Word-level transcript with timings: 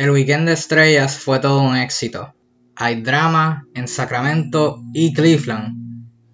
El 0.00 0.12
weekend 0.12 0.48
de 0.48 0.54
estrellas 0.54 1.18
fue 1.18 1.40
todo 1.40 1.60
un 1.60 1.76
éxito. 1.76 2.32
Hay 2.74 3.02
drama 3.02 3.66
en 3.74 3.86
Sacramento 3.86 4.82
y 4.94 5.12
Cleveland. 5.12 5.76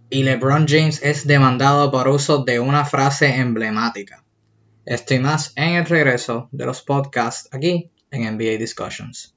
Y 0.08 0.22
LeBron 0.22 0.66
James 0.68 1.02
es 1.02 1.26
demandado 1.26 1.90
por 1.90 2.06
uso 2.06 2.44
de 2.44 2.60
una 2.60 2.84
frase 2.84 3.40
emblemática. 3.40 4.22
Estoy 4.84 5.18
más 5.18 5.52
en 5.56 5.74
el 5.74 5.84
regreso 5.84 6.48
de 6.52 6.64
los 6.64 6.82
podcasts 6.82 7.48
aquí 7.50 7.90
en 8.12 8.36
NBA 8.36 8.56
Discussions. 8.56 9.34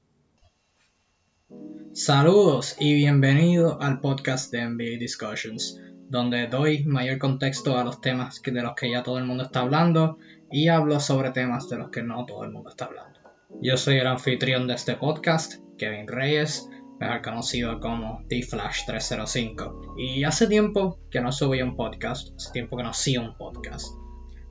Saludos 1.92 2.76
y 2.78 2.94
bienvenido 2.94 3.82
al 3.82 3.98
podcast 3.98 4.52
de 4.52 4.64
NBA 4.64 5.00
Discussions, 5.00 5.80
donde 6.08 6.46
doy 6.46 6.84
mayor 6.84 7.18
contexto 7.18 7.76
a 7.76 7.82
los 7.82 8.00
temas 8.00 8.40
de 8.40 8.62
los 8.62 8.76
que 8.76 8.92
ya 8.92 9.02
todo 9.02 9.18
el 9.18 9.24
mundo 9.24 9.42
está 9.42 9.62
hablando 9.62 10.18
y 10.52 10.68
hablo 10.68 11.00
sobre 11.00 11.32
temas 11.32 11.68
de 11.68 11.78
los 11.78 11.90
que 11.90 12.04
no 12.04 12.24
todo 12.26 12.44
el 12.44 12.52
mundo 12.52 12.70
está 12.70 12.84
hablando. 12.84 13.19
Yo 13.58 13.76
soy 13.76 13.98
el 13.98 14.06
anfitrión 14.06 14.66
de 14.66 14.74
este 14.74 14.94
podcast, 14.94 15.56
Kevin 15.76 16.08
Reyes, 16.08 16.70
mejor 16.98 17.20
conocido 17.20 17.78
como 17.78 18.22
D-Flash305. 18.26 19.96
Y 19.98 20.24
hace 20.24 20.46
tiempo 20.46 20.98
que 21.10 21.20
no 21.20 21.30
subí 21.30 21.60
un 21.60 21.76
podcast, 21.76 22.34
hace 22.36 22.52
tiempo 22.52 22.78
que 22.78 22.84
no 22.84 22.90
hacía 22.90 23.20
un 23.20 23.36
podcast. 23.36 23.94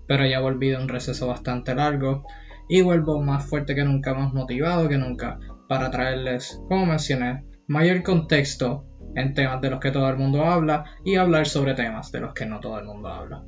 Pero 0.08 0.28
ya 0.28 0.42
volví 0.42 0.70
de 0.70 0.78
un 0.78 0.90
receso 0.90 1.26
bastante 1.26 1.74
largo 1.74 2.24
y 2.68 2.82
vuelvo 2.82 3.20
más 3.20 3.48
fuerte 3.48 3.74
que 3.74 3.84
nunca, 3.84 4.14
más 4.14 4.32
motivado 4.32 4.88
que 4.88 4.98
nunca 4.98 5.40
para 5.68 5.90
traerles, 5.90 6.62
como 6.68 6.86
mencioné, 6.86 7.46
mayor 7.68 8.04
contexto 8.04 8.86
en 9.16 9.34
temas 9.34 9.60
de 9.62 9.72
los 9.72 9.80
que 9.80 9.92
todo 9.92 10.08
el 10.08 10.18
mundo 10.18 10.46
habla 10.46 10.86
y 11.04 11.16
hablar 11.16 11.48
sobre 11.48 11.74
temas 11.74 12.12
de 12.12 12.20
los 12.20 12.34
que 12.36 12.46
no 12.46 12.60
todo 12.60 12.78
el 12.78 12.86
mundo 12.86 13.10
habla. 13.10 13.44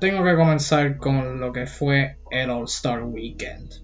Tengo 0.00 0.24
que 0.24 0.34
comenzar 0.34 0.96
con 0.96 1.40
lo 1.40 1.52
que 1.52 1.66
fue 1.66 2.16
el 2.30 2.48
All 2.48 2.64
Star 2.64 3.02
Weekend 3.04 3.83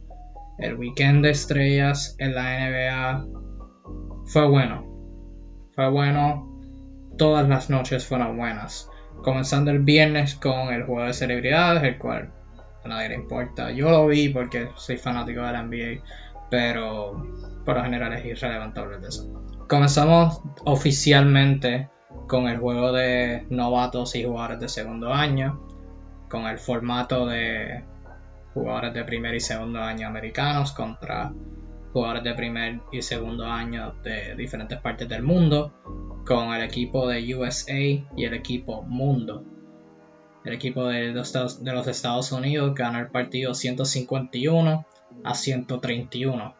el 0.60 0.76
weekend 0.76 1.24
de 1.24 1.30
estrellas 1.30 2.14
en 2.18 2.34
la 2.34 2.68
NBA 2.68 3.26
fue 4.26 4.48
bueno. 4.48 4.86
Fue 5.74 5.88
bueno. 5.90 6.46
Todas 7.16 7.48
las 7.48 7.70
noches 7.70 8.06
fueron 8.06 8.36
buenas. 8.36 8.88
Comenzando 9.22 9.70
el 9.70 9.80
viernes 9.80 10.34
con 10.36 10.72
el 10.72 10.84
juego 10.84 11.06
de 11.06 11.12
celebridades, 11.12 11.82
el 11.82 11.98
cual 11.98 12.32
a 12.84 12.88
nadie 12.88 13.10
le 13.10 13.14
importa. 13.16 13.70
Yo 13.70 13.90
lo 13.90 14.06
vi 14.06 14.28
porque 14.28 14.68
soy 14.76 14.96
fanático 14.96 15.42
de 15.42 15.52
la 15.52 15.62
NBA, 15.62 16.02
pero 16.50 17.26
por 17.64 17.76
lo 17.76 17.82
general 17.82 18.12
es 18.14 18.24
irrelevante 18.24 18.80
de 18.80 19.08
eso. 19.08 19.30
Comenzamos 19.68 20.40
oficialmente 20.64 21.88
con 22.26 22.48
el 22.48 22.58
juego 22.58 22.92
de 22.92 23.46
novatos 23.50 24.14
y 24.14 24.24
jugadores 24.24 24.60
de 24.60 24.68
segundo 24.68 25.12
año, 25.12 25.60
con 26.28 26.46
el 26.46 26.58
formato 26.58 27.26
de 27.26 27.84
jugadores 28.60 28.92
de 28.92 29.04
primer 29.04 29.34
y 29.34 29.40
segundo 29.40 29.80
año 29.80 30.06
americanos 30.06 30.72
contra 30.72 31.32
jugadores 31.94 32.24
de 32.24 32.34
primer 32.34 32.80
y 32.92 33.00
segundo 33.00 33.46
año 33.46 33.94
de 34.04 34.34
diferentes 34.36 34.78
partes 34.78 35.08
del 35.08 35.22
mundo, 35.22 35.72
con 36.26 36.52
el 36.52 36.62
equipo 36.62 37.08
de 37.08 37.34
USA 37.34 37.78
y 37.78 38.24
el 38.24 38.34
equipo 38.34 38.82
Mundo. 38.82 39.42
El 40.44 40.52
equipo 40.52 40.86
de 40.86 41.12
los, 41.12 41.34
Estados, 41.86 42.32
Unidos 42.32 42.74
ganó 42.74 42.98
el 42.98 43.08
partido 43.08 43.54
151 43.54 44.86
a 45.24 45.34
131. 45.34 46.54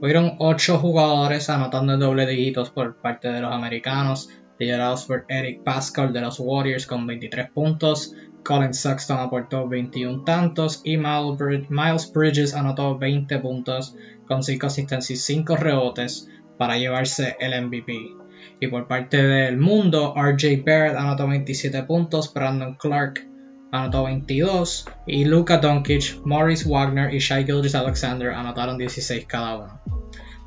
Fueron 0.00 0.36
8 0.38 0.78
jugadores 0.78 1.48
anotando 1.48 1.96
doble 1.96 2.26
dígitos 2.26 2.70
por 2.70 2.96
parte 2.96 3.28
de 3.28 3.40
los 3.40 3.52
americanos, 3.52 4.30
liderados 4.58 5.04
por 5.04 5.24
Eric 5.28 5.62
Pascal 5.62 6.12
de 6.12 6.22
los 6.22 6.40
Warriors 6.40 6.86
con 6.86 7.06
23 7.06 7.50
puntos, 7.50 8.14
Colin 8.46 8.72
Sexton 8.72 9.18
aportó 9.18 9.66
21 9.66 10.22
tantos 10.22 10.80
y 10.84 10.96
Miles 10.96 12.12
Bridges 12.12 12.54
anotó 12.54 12.96
20 12.96 13.40
puntos 13.40 13.96
con 14.28 14.44
5 14.44 14.66
asistencias 14.68 15.10
y 15.10 15.16
5 15.16 15.56
rebotes 15.56 16.28
para 16.56 16.78
llevarse 16.78 17.36
el 17.40 17.60
MVP. 17.66 18.14
Y 18.60 18.68
por 18.68 18.86
parte 18.86 19.20
del 19.20 19.56
mundo, 19.56 20.14
RJ 20.16 20.62
Barrett 20.64 20.96
anotó 20.96 21.26
27 21.26 21.82
puntos, 21.82 22.32
Brandon 22.32 22.74
Clark 22.74 23.28
anotó 23.72 24.04
22 24.04 24.86
y 25.08 25.24
Luka 25.24 25.58
Doncic, 25.58 26.24
Morris 26.24 26.64
Wagner 26.68 27.12
y 27.12 27.18
Shai 27.18 27.44
Gilgis 27.44 27.74
Alexander 27.74 28.30
anotaron 28.30 28.78
16 28.78 29.26
cada 29.26 29.56
uno. 29.56 29.80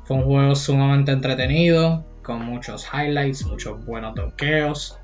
Fue 0.04 0.16
un 0.16 0.24
juego 0.24 0.54
sumamente 0.54 1.12
entretenido, 1.12 2.06
con 2.22 2.46
muchos 2.46 2.88
highlights, 2.92 3.44
muchos 3.44 3.84
buenos 3.84 4.14
toqueos 4.14 4.98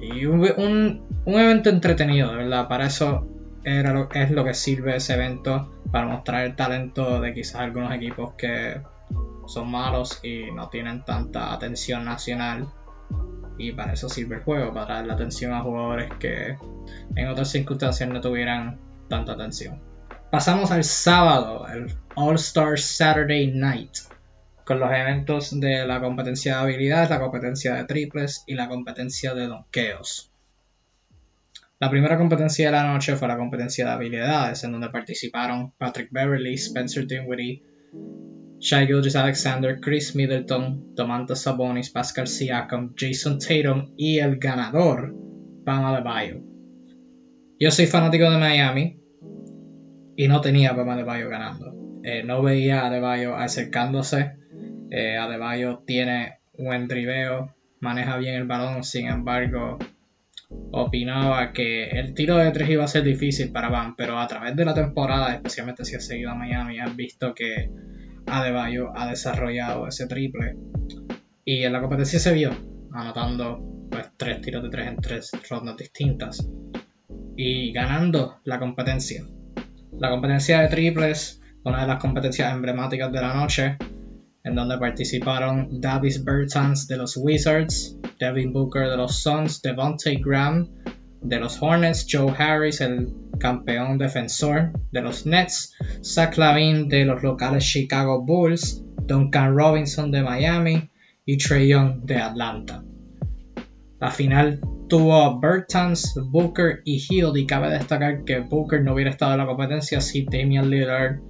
y 0.00 0.26
un, 0.26 1.02
evento 1.26 1.70
entretenido, 1.70 2.30
de 2.30 2.36
verdad. 2.36 2.68
Para 2.68 2.86
eso 2.86 3.26
es 3.64 4.30
lo 4.30 4.44
que 4.44 4.54
sirve 4.54 4.96
ese 4.96 5.14
evento, 5.14 5.72
para 5.90 6.06
mostrar 6.06 6.44
el 6.44 6.56
talento 6.56 7.20
de 7.20 7.34
quizás 7.34 7.56
algunos 7.56 7.92
equipos 7.92 8.34
que 8.34 8.80
son 9.46 9.70
malos 9.70 10.20
y 10.22 10.50
no 10.52 10.68
tienen 10.68 11.04
tanta 11.04 11.52
atención 11.52 12.04
nacional. 12.04 12.68
Y 13.58 13.72
para 13.72 13.92
eso 13.92 14.08
sirve 14.08 14.36
el 14.36 14.42
juego, 14.42 14.72
para 14.72 14.96
darle 14.96 15.12
atención 15.12 15.52
a 15.52 15.60
jugadores 15.60 16.10
que 16.18 16.56
en 17.16 17.28
otras 17.28 17.50
circunstancias 17.50 18.08
no 18.08 18.20
tuvieran 18.20 18.78
tanta 19.08 19.32
atención. 19.32 19.82
Pasamos 20.30 20.70
al 20.70 20.84
sábado, 20.84 21.66
el 21.68 21.92
All 22.14 22.36
Star 22.36 22.78
Saturday 22.78 23.48
Night 23.48 23.96
con 24.64 24.80
los 24.80 24.90
eventos 24.92 25.58
de 25.58 25.86
la 25.86 26.00
competencia 26.00 26.56
de 26.56 26.60
habilidades, 26.62 27.10
la 27.10 27.20
competencia 27.20 27.74
de 27.74 27.84
triples 27.84 28.44
y 28.46 28.54
la 28.54 28.68
competencia 28.68 29.34
de 29.34 29.46
donkeos. 29.46 30.30
La 31.78 31.88
primera 31.88 32.18
competencia 32.18 32.66
de 32.66 32.72
la 32.72 32.92
noche 32.92 33.16
fue 33.16 33.26
la 33.26 33.38
competencia 33.38 33.86
de 33.86 33.92
habilidades, 33.92 34.62
en 34.64 34.72
donde 34.72 34.90
participaron 34.90 35.72
Patrick 35.78 36.10
Beverly, 36.10 36.54
Spencer 36.54 37.06
Dinwiddie, 37.06 37.62
Shai 38.58 38.86
Gilgis 38.86 39.16
Alexander, 39.16 39.80
Chris 39.80 40.14
Middleton, 40.14 40.94
Domantas 40.94 41.40
Sabonis, 41.40 41.88
Pascal 41.88 42.26
Siakam, 42.26 42.92
Jason 42.94 43.38
Tatum 43.38 43.94
y 43.96 44.18
el 44.18 44.36
ganador, 44.36 45.14
Bam 45.64 45.86
Adebayo. 45.86 46.42
Yo 47.58 47.70
soy 47.70 47.86
fanático 47.86 48.30
de 48.30 48.36
Miami 48.36 49.00
y 50.16 50.28
no 50.28 50.42
tenía 50.42 50.70
a 50.70 50.72
Bam 50.74 50.90
Adebayo 50.90 51.30
ganando. 51.30 51.79
Eh, 52.02 52.22
no 52.24 52.42
veía 52.42 52.82
a 52.82 52.86
Adebayo 52.86 53.36
acercándose 53.36 54.40
eh, 54.90 55.16
Adebayo 55.16 55.84
tiene 55.86 56.40
buen 56.58 56.88
driveo, 56.88 57.54
maneja 57.80 58.16
bien 58.16 58.34
el 58.34 58.46
balón, 58.46 58.82
sin 58.82 59.06
embargo, 59.06 59.78
opinaba 60.72 61.52
que 61.52 61.90
el 61.90 62.12
tiro 62.12 62.36
de 62.36 62.50
tres 62.50 62.70
iba 62.70 62.82
a 62.82 62.88
ser 62.88 63.04
difícil 63.04 63.52
para 63.52 63.68
Van, 63.68 63.94
pero 63.94 64.18
a 64.18 64.26
través 64.26 64.56
de 64.56 64.64
la 64.64 64.74
temporada, 64.74 65.32
especialmente 65.32 65.84
si 65.84 65.94
ha 65.94 66.00
seguido 66.00 66.30
a 66.30 66.34
Miami, 66.34 66.80
han 66.80 66.96
visto 66.96 67.34
que 67.34 67.70
Adebayo 68.26 68.90
ha 68.96 69.08
desarrollado 69.08 69.86
ese 69.86 70.08
triple. 70.08 70.56
Y 71.44 71.62
en 71.62 71.72
la 71.72 71.80
competencia 71.80 72.18
se 72.18 72.34
vio, 72.34 72.50
anotando 72.92 73.86
pues, 73.90 74.10
tres 74.16 74.40
tiros 74.40 74.64
de 74.64 74.70
tres 74.70 74.88
en 74.88 74.96
tres 74.96 75.30
rondas 75.48 75.76
distintas. 75.76 76.48
Y 77.36 77.72
ganando 77.72 78.40
la 78.44 78.58
competencia. 78.58 79.24
La 79.92 80.10
competencia 80.10 80.60
de 80.60 80.68
triples, 80.68 81.39
una 81.64 81.82
de 81.82 81.86
las 81.86 82.00
competencias 82.00 82.52
emblemáticas 82.52 83.12
de 83.12 83.20
la 83.20 83.34
noche, 83.34 83.76
en 84.42 84.54
donde 84.54 84.78
participaron 84.78 85.80
Davis 85.80 86.24
Bertans 86.24 86.86
de 86.86 86.96
los 86.96 87.16
Wizards, 87.16 87.96
Devin 88.18 88.52
Booker 88.52 88.88
de 88.88 88.96
los 88.96 89.22
Suns, 89.22 89.60
Devontae 89.60 90.16
Graham 90.16 90.68
de 91.20 91.38
los 91.38 91.62
Hornets, 91.62 92.06
Joe 92.10 92.32
Harris, 92.36 92.80
el 92.80 93.12
campeón 93.38 93.98
defensor 93.98 94.72
de 94.90 95.02
los 95.02 95.26
Nets, 95.26 95.74
Zach 96.02 96.36
Lavin 96.38 96.88
de 96.88 97.04
los 97.04 97.22
locales 97.22 97.64
Chicago 97.64 98.24
Bulls, 98.24 98.82
Duncan 99.06 99.54
Robinson 99.54 100.10
de 100.10 100.22
Miami 100.22 100.90
y 101.26 101.36
Trey 101.36 101.68
Young 101.68 102.04
de 102.04 102.16
Atlanta. 102.16 102.82
La 103.98 104.10
final 104.10 104.60
tuvo 104.88 105.38
Bertans, 105.38 106.18
Booker 106.30 106.80
y 106.84 106.96
Hill 106.96 107.32
y 107.36 107.46
cabe 107.46 107.70
destacar 107.70 108.24
que 108.24 108.40
Booker 108.40 108.82
no 108.82 108.94
hubiera 108.94 109.10
estado 109.10 109.32
en 109.32 109.38
la 109.38 109.46
competencia 109.46 110.00
si 110.00 110.24
Damian 110.24 110.70
Lillard 110.70 111.20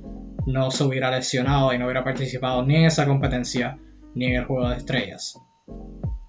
no 0.47 0.71
se 0.71 0.85
hubiera 0.85 1.11
lesionado 1.11 1.73
y 1.73 1.79
no 1.79 1.87
hubiera 1.87 2.05
participado 2.05 2.65
ni 2.65 2.77
en 2.77 2.85
esa 2.87 3.07
competencia 3.07 3.79
ni 4.15 4.27
en 4.27 4.37
el 4.37 4.45
juego 4.45 4.69
de 4.69 4.77
estrellas. 4.77 5.39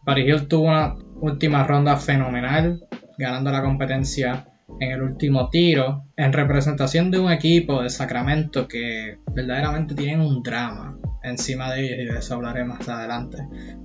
Paris 0.06 0.28
Hill 0.28 0.48
tuvo 0.48 0.68
una 0.68 0.96
última 1.20 1.64
ronda 1.66 1.98
fenomenal, 1.98 2.88
ganando 3.18 3.52
la 3.52 3.62
competencia 3.62 4.48
en 4.80 4.92
el 4.92 5.02
último 5.02 5.50
tiro, 5.50 6.06
en 6.16 6.34
representación 6.34 7.12
de 7.12 7.20
un 7.20 7.32
equipo 7.32 7.84
de 7.84 7.90
Sacramento 7.90 8.68
que 8.68 9.20
verdaderamente 9.34 9.96
tienen 9.96 10.22
un 10.22 10.42
drama 10.42 10.98
encima 11.24 11.72
de 11.72 11.86
ellos 11.86 12.00
y 12.00 12.14
de 12.14 12.20
eso 12.20 12.36
hablaré 12.36 12.64
más 12.64 12.88
adelante. 12.88 13.38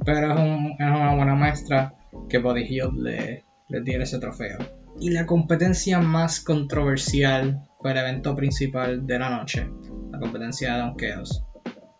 Pero 0.04 0.32
es, 0.32 0.38
una 0.78 1.14
buena 1.14 1.34
muestra 1.34 1.94
que 2.28 2.38
Body 2.38 2.62
Hill 2.62 3.02
le, 3.02 3.44
le 3.68 3.80
diera 3.82 4.04
ese 4.04 4.18
trofeo. 4.18 4.58
Y 4.98 5.10
la 5.10 5.26
competencia 5.26 6.00
más 6.00 6.40
controversial 6.40 7.60
fue 7.78 7.92
el 7.92 7.98
evento 7.98 8.34
principal 8.34 9.06
de 9.06 9.18
la 9.18 9.30
noche, 9.30 9.68
la 10.10 10.18
competencia 10.18 10.74
de 10.74 10.80
donkeos, 10.80 11.44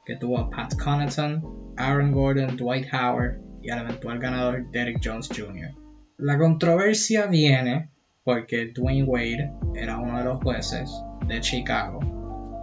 que 0.04 0.16
tuvo 0.16 0.38
a 0.38 0.50
Pat 0.50 0.74
Connaughton, 0.76 1.74
Aaron 1.76 2.12
Gordon, 2.12 2.56
Dwight 2.56 2.86
Howard 2.92 3.40
y 3.62 3.70
al 3.70 3.80
eventual 3.80 4.18
ganador 4.18 4.70
Derek 4.70 5.00
Jones 5.02 5.28
Jr. 5.28 5.74
La 6.16 6.38
controversia 6.38 7.26
viene 7.26 7.90
porque 8.24 8.72
Dwayne 8.74 9.04
Wade 9.04 9.52
era 9.74 9.98
uno 9.98 10.18
de 10.18 10.24
los 10.24 10.42
jueces 10.42 10.90
de 11.28 11.40
Chicago 11.40 12.16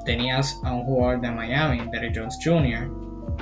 tenías 0.04 0.60
a 0.64 0.74
un 0.74 0.84
jugador 0.84 1.22
de 1.22 1.32
Miami, 1.32 1.82
Derrick 1.92 2.16
Jones 2.16 2.38
Jr., 2.44 2.92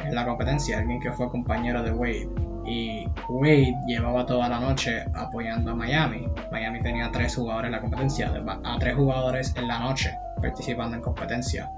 en 0.05 0.15
la 0.15 0.25
competencia, 0.25 0.79
alguien 0.79 0.99
que 0.99 1.11
fue 1.11 1.29
compañero 1.29 1.83
de 1.83 1.91
Wade. 1.91 2.29
Y 2.65 3.07
Wade 3.27 3.75
llevaba 3.87 4.25
toda 4.25 4.47
la 4.47 4.59
noche 4.59 5.03
apoyando 5.13 5.71
a 5.71 5.75
Miami. 5.75 6.27
Miami 6.51 6.81
tenía 6.81 7.11
tres 7.11 7.35
jugadores 7.35 7.67
en 7.67 7.71
la 7.71 7.81
competencia, 7.81 8.31
a 8.63 8.79
tres 8.79 8.95
jugadores 8.95 9.55
en 9.55 9.67
la 9.67 9.79
noche 9.79 10.11
participando 10.41 10.95
en 10.97 11.01
competencia. 11.01 11.69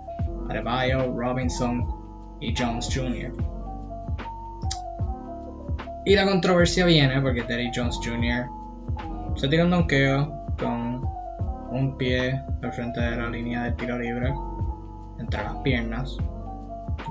Adebayo, 0.49 1.13
Robinson 1.15 1.85
y 2.39 2.53
Jones 2.57 2.89
Jr. 2.93 3.33
Y 6.05 6.15
la 6.15 6.25
controversia 6.25 6.85
viene 6.85 7.21
porque 7.21 7.43
Derrick 7.43 7.73
Jones 7.75 7.97
Jr. 8.03 8.47
se 9.35 9.47
tiró 9.47 9.65
un 9.65 9.71
donqueo 9.71 10.45
con 10.59 11.01
un 11.71 11.97
pie 11.97 12.41
al 12.61 12.73
frente 12.73 12.99
de 12.99 13.15
la 13.15 13.29
línea 13.29 13.63
de 13.63 13.71
tiro 13.73 13.97
libre 13.97 14.33
entre 15.19 15.43
las 15.43 15.55
piernas. 15.57 16.17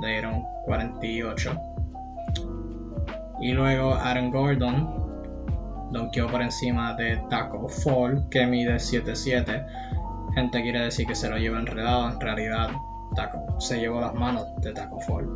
Le 0.01 0.09
dieron 0.09 0.45
48. 0.67 1.72
Y 3.43 3.53
luego 3.53 3.95
Aaron 3.95 4.31
Gordon 4.31 5.03
donkeó 5.91 6.29
por 6.29 6.41
encima 6.41 6.95
de 6.95 7.17
Taco 7.29 7.69
Fall, 7.69 8.29
que 8.31 8.47
mide 8.47 8.77
7'7. 8.77 9.67
Gente 10.35 10.63
quiere 10.63 10.81
decir 10.85 11.07
que 11.07 11.15
se 11.15 11.29
lo 11.29 11.37
lleva 11.37 11.59
enredado. 11.59 12.11
En 12.11 12.21
realidad, 12.21 12.71
Taco 13.15 13.61
se 13.61 13.81
llevó 13.81 14.01
las 14.01 14.15
manos 14.15 14.47
de 14.61 14.73
Taco 14.73 15.01
Fall. 15.01 15.29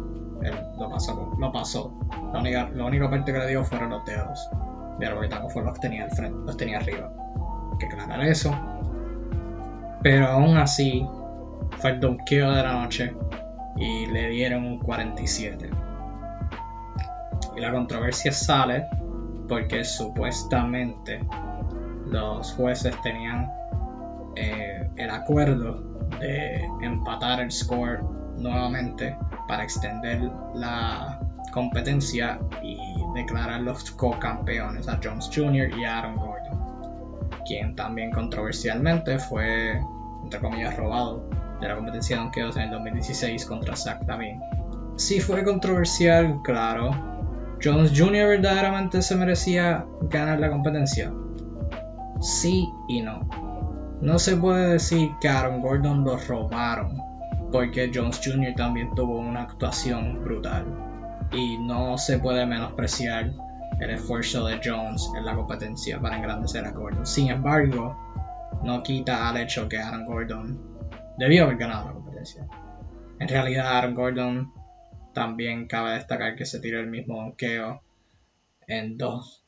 Él 0.42 0.54
lo 0.78 0.88
pasó. 0.88 1.34
Lo 1.38 1.52
pasó. 1.52 1.92
La 2.32 2.40
única, 2.40 2.70
la 2.74 2.84
única 2.84 3.10
parte 3.10 3.32
que 3.32 3.38
le 3.38 3.48
dio 3.48 3.64
fueron 3.64 3.90
los 3.90 4.04
dedos. 4.06 4.48
Pero 4.98 5.20
que 5.20 5.28
Taco 5.28 5.50
Fall 5.50 5.64
los 5.64 5.78
tenía 5.80 6.04
al 6.04 6.10
frente, 6.10 6.38
los 6.46 6.56
tenía 6.56 6.78
arriba. 6.78 7.12
Hay 7.72 7.78
que 7.78 7.86
aclarar 7.86 8.24
eso. 8.24 8.54
Pero 10.02 10.28
aún 10.28 10.56
así, 10.56 11.06
fue 11.78 11.90
el 11.90 12.00
donkeo 12.00 12.52
de 12.52 12.62
la 12.62 12.72
noche 12.82 13.12
y 13.76 14.06
le 14.06 14.28
dieron 14.28 14.64
un 14.64 14.78
47. 14.78 15.68
Y 17.56 17.60
la 17.60 17.72
controversia 17.72 18.32
sale 18.32 18.86
porque 19.48 19.84
supuestamente 19.84 21.20
los 22.06 22.52
jueces 22.52 22.94
tenían 23.02 23.50
eh, 24.36 24.88
el 24.96 25.10
acuerdo 25.10 25.82
de 26.20 26.64
empatar 26.82 27.40
el 27.40 27.50
score 27.50 28.02
nuevamente 28.36 29.16
para 29.48 29.62
extender 29.62 30.30
la 30.54 31.20
competencia 31.52 32.38
y 32.62 32.78
declarar 33.14 33.62
los 33.62 33.90
co-campeones 33.92 34.88
a 34.88 35.00
Jones 35.02 35.30
Jr. 35.34 35.70
y 35.78 35.84
Aaron 35.84 36.16
Gordon, 36.16 37.30
quien 37.46 37.74
también 37.74 38.10
controversialmente 38.10 39.18
fue, 39.18 39.80
entre 40.22 40.40
comillas, 40.40 40.76
robado 40.76 41.28
de 41.60 41.68
la 41.68 41.76
competencia 41.76 42.16
de 42.16 42.22
donkeos 42.22 42.56
en 42.56 42.64
el 42.64 42.70
2016 42.72 43.46
contra 43.46 43.74
Zach 43.74 44.06
Lavin. 44.06 44.40
Sí 44.96 45.20
fue 45.20 45.44
controversial, 45.44 46.40
claro. 46.42 46.90
Jones 47.62 47.92
Jr. 47.96 48.28
verdaderamente 48.28 49.02
se 49.02 49.16
merecía 49.16 49.86
ganar 50.02 50.40
la 50.40 50.50
competencia. 50.50 51.12
Sí 52.20 52.68
y 52.88 53.02
no. 53.02 53.28
No 54.00 54.18
se 54.18 54.36
puede 54.36 54.72
decir 54.72 55.10
que 55.20 55.28
Aaron 55.28 55.62
Gordon 55.62 56.04
lo 56.04 56.18
robaron, 56.18 57.00
porque 57.50 57.90
Jones 57.92 58.20
Jr. 58.22 58.54
también 58.54 58.94
tuvo 58.94 59.18
una 59.18 59.42
actuación 59.42 60.22
brutal. 60.22 60.66
Y 61.32 61.58
no 61.58 61.96
se 61.98 62.18
puede 62.18 62.46
menospreciar 62.46 63.32
el 63.80 63.90
esfuerzo 63.90 64.46
de 64.46 64.60
Jones 64.62 65.10
en 65.16 65.24
la 65.24 65.34
competencia 65.34 66.00
para 66.00 66.16
engrandecer 66.16 66.64
a 66.64 66.70
Gordon. 66.70 67.06
Sin 67.06 67.30
embargo, 67.30 67.96
no 68.62 68.82
quita 68.82 69.28
al 69.28 69.38
hecho 69.38 69.68
que 69.68 69.78
Aaron 69.78 70.06
Gordon 70.06 70.60
debió 71.18 71.44
haber 71.44 71.56
ganado 71.56 71.86
la 71.86 71.92
competencia. 71.92 72.46
En 73.18 73.28
realidad, 73.28 73.78
Aaron 73.78 73.94
Gordon 73.94 74.52
también 75.16 75.66
cabe 75.66 75.94
destacar 75.94 76.36
que 76.36 76.44
se 76.44 76.60
tiró 76.60 76.78
el 76.78 76.88
mismo 76.88 77.16
donqueo 77.16 77.80
en 78.66 78.98
dos 78.98 79.42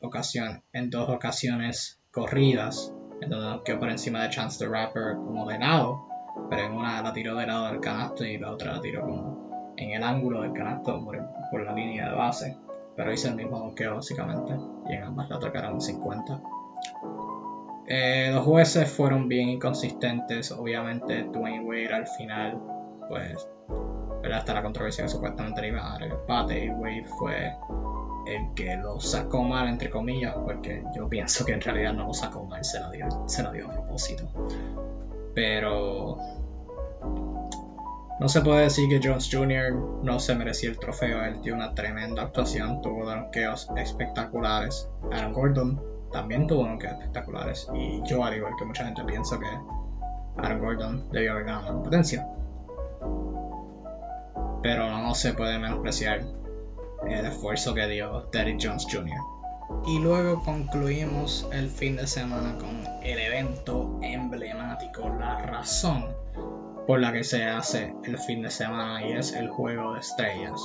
ocasiones, 0.00 0.62
corridas 2.10 2.94
en 3.20 3.28
donde 3.28 3.76
por 3.76 3.90
encima 3.90 4.22
de 4.22 4.30
Chance 4.30 4.64
the 4.64 4.70
Rapper 4.70 5.16
como 5.16 5.46
de 5.46 5.58
lado, 5.58 6.08
pero 6.48 6.62
en 6.62 6.72
una 6.72 7.02
la 7.02 7.12
tiró 7.12 7.36
de 7.36 7.46
lado 7.46 7.66
del 7.66 7.80
canasto 7.80 8.24
y 8.24 8.38
la 8.38 8.52
otra 8.52 8.72
la 8.72 8.80
tiró 8.80 9.02
como 9.02 9.74
en 9.76 9.90
el 9.90 10.02
ángulo 10.02 10.40
del 10.40 10.54
canasto 10.54 11.04
por, 11.04 11.62
la 11.62 11.74
línea 11.74 12.08
de 12.08 12.14
base, 12.14 12.56
pero 12.96 13.12
hizo 13.12 13.28
el 13.28 13.34
mismo 13.34 13.58
donkeo 13.58 13.96
básicamente 13.96 14.54
y 14.88 14.94
en 14.94 15.02
ambas 15.02 15.28
la 15.28 15.38
tocaron 15.38 15.78
50. 15.78 16.40
Eh, 17.86 18.30
los 18.32 18.46
jueces 18.46 18.90
fueron 18.90 19.28
bien 19.28 19.50
inconsistentes, 19.50 20.52
obviamente 20.52 21.24
Dwayne 21.24 21.66
Wade 21.66 21.92
al 21.92 22.06
final, 22.06 22.58
pues, 23.10 23.46
hasta 24.30 24.54
la 24.54 24.62
controversia 24.62 25.04
que 25.04 25.10
supuestamente 25.10 25.60
le 25.62 25.68
iba 25.68 25.86
a 25.86 25.92
dar 25.92 26.02
el 26.04 26.12
empate 26.12 26.64
y 26.64 26.70
Wade 26.70 27.04
fue 27.18 27.54
el 28.26 28.54
que 28.54 28.76
lo 28.76 29.00
sacó 29.00 29.42
mal, 29.42 29.68
entre 29.68 29.90
comillas, 29.90 30.34
porque 30.34 30.84
yo 30.94 31.08
pienso 31.08 31.44
que 31.44 31.52
en 31.52 31.60
realidad 31.60 31.92
no 31.92 32.06
lo 32.06 32.14
sacó 32.14 32.44
mal, 32.44 32.64
se 32.64 32.80
lo 32.80 32.90
dio, 32.90 33.06
se 33.26 33.42
dio 33.50 33.68
a 33.68 33.72
propósito. 33.72 34.28
Pero 35.34 36.18
no 38.20 38.28
se 38.28 38.40
puede 38.42 38.62
decir 38.62 38.88
que 38.88 39.00
Jones 39.02 39.28
Jr. 39.32 39.74
no 40.02 40.20
se 40.20 40.34
merecía 40.34 40.70
el 40.70 40.78
trofeo, 40.78 41.24
él 41.24 41.40
dio 41.42 41.54
una 41.54 41.74
tremenda 41.74 42.22
actuación, 42.22 42.80
tuvo 42.80 43.04
donkeos 43.04 43.68
espectaculares. 43.76 44.88
Aaron 45.10 45.32
Gordon 45.32 45.82
también 46.12 46.46
tuvo 46.46 46.64
donkeos 46.64 46.92
espectaculares 46.92 47.68
y 47.74 48.02
yo 48.06 48.22
al 48.22 48.36
igual 48.36 48.52
que 48.58 48.64
mucha 48.64 48.84
gente 48.84 49.02
pienso 49.04 49.40
que 49.40 49.48
Aaron 50.36 50.60
Gordon 50.60 51.10
debió 51.10 51.32
haber 51.32 51.44
ganado 51.46 51.66
la 51.66 51.72
competencia. 51.72 52.28
Pero 54.62 54.88
no 54.98 55.14
se 55.14 55.34
puede 55.34 55.58
menospreciar 55.58 56.22
el 57.08 57.26
esfuerzo 57.26 57.74
que 57.74 57.86
dio 57.88 58.28
Derrick 58.32 58.60
Jones 58.62 58.86
Jr. 58.90 59.18
Y 59.86 59.98
luego 59.98 60.42
concluimos 60.44 61.48
el 61.52 61.68
fin 61.68 61.96
de 61.96 62.06
semana 62.06 62.56
con 62.58 62.84
el 63.02 63.18
evento 63.18 63.98
emblemático, 64.02 65.08
la 65.08 65.38
razón 65.38 66.06
por 66.86 67.00
la 67.00 67.12
que 67.12 67.24
se 67.24 67.44
hace 67.44 67.94
el 68.04 68.18
fin 68.18 68.42
de 68.42 68.50
semana 68.50 69.06
y 69.06 69.12
es 69.12 69.32
el 69.32 69.48
juego 69.48 69.94
de 69.94 70.00
estrellas 70.00 70.60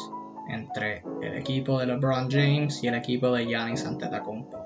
entre 0.50 1.04
el 1.22 1.38
equipo 1.38 1.80
de 1.80 1.88
LeBron 1.88 2.30
James 2.30 2.84
y 2.84 2.88
el 2.88 2.96
equipo 2.96 3.32
de 3.32 3.46
Giannis 3.46 3.86
Antetokounmpo. 3.86 4.58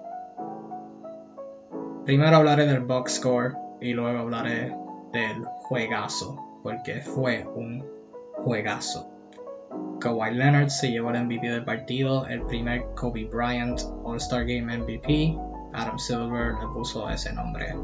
Primero 2.06 2.38
hablaré 2.38 2.66
del 2.66 2.82
box 2.82 3.16
score 3.16 3.56
y 3.80 3.94
luego 3.94 4.20
hablaré 4.20 4.76
del 5.12 5.44
juegazo, 5.64 6.60
porque 6.64 7.02
fue 7.02 7.46
un 7.56 7.86
juegazo. 8.44 9.10
Kawhi 10.02 10.34
Leonard 10.34 10.70
se 10.70 10.90
llevó 10.90 11.12
el 11.12 11.24
MVP 11.26 11.48
del 11.48 11.64
partido, 11.64 12.26
el 12.28 12.42
primer 12.48 12.84
Kobe 12.96 13.26
Bryant 13.26 13.80
All-Star 14.04 14.46
Game 14.46 14.76
MVP. 14.76 15.38
Adam 15.74 15.98
Silver 16.00 16.56
le 16.60 16.68
puso 16.74 17.08
ese 17.10 17.32
nombre 17.34 17.76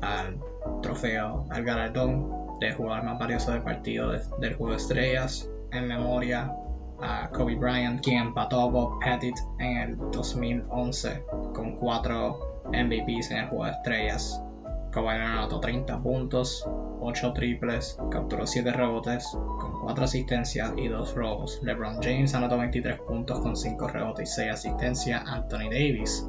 al 0.00 0.38
trofeo, 0.82 1.46
al 1.50 1.64
galardón 1.64 2.58
de 2.60 2.72
jugador 2.72 3.04
más 3.04 3.18
valioso 3.18 3.52
del 3.52 3.62
partido 3.62 4.10
del 4.10 4.54
juego 4.54 4.72
de 4.72 4.76
estrellas 4.76 5.48
en 5.70 5.86
memoria 5.86 6.52
a 7.00 7.28
Kobe 7.30 7.54
Bryant, 7.54 8.02
quien 8.02 8.18
empató 8.18 8.60
a 8.60 8.66
Bob 8.66 8.98
Pettit 9.00 9.36
en 9.60 9.76
el 9.76 9.96
2011 10.10 11.24
con 11.54 11.76
cuatro 11.76 12.62
MVPs 12.72 13.30
en 13.30 13.38
el 13.38 13.48
juego 13.48 13.64
de 13.66 13.70
estrellas. 13.70 14.42
Anotó 14.94 15.58
30 15.58 16.02
puntos, 16.02 16.68
8 17.00 17.32
triples, 17.32 17.98
capturó 18.10 18.46
7 18.46 18.72
rebotes 18.72 19.26
con 19.32 19.80
4 19.80 20.04
asistencias 20.04 20.72
y 20.76 20.88
2 20.88 21.14
robos. 21.14 21.60
LeBron 21.62 22.02
James 22.02 22.34
anotó 22.34 22.58
23 22.58 23.00
puntos 23.00 23.40
con 23.40 23.56
5 23.56 23.88
rebotes 23.88 24.30
y 24.30 24.34
6 24.34 24.52
asistencias. 24.52 25.22
Anthony 25.26 25.70
Davis, 25.70 26.28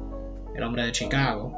el 0.54 0.62
hombre 0.62 0.86
de 0.86 0.92
Chicago, 0.92 1.52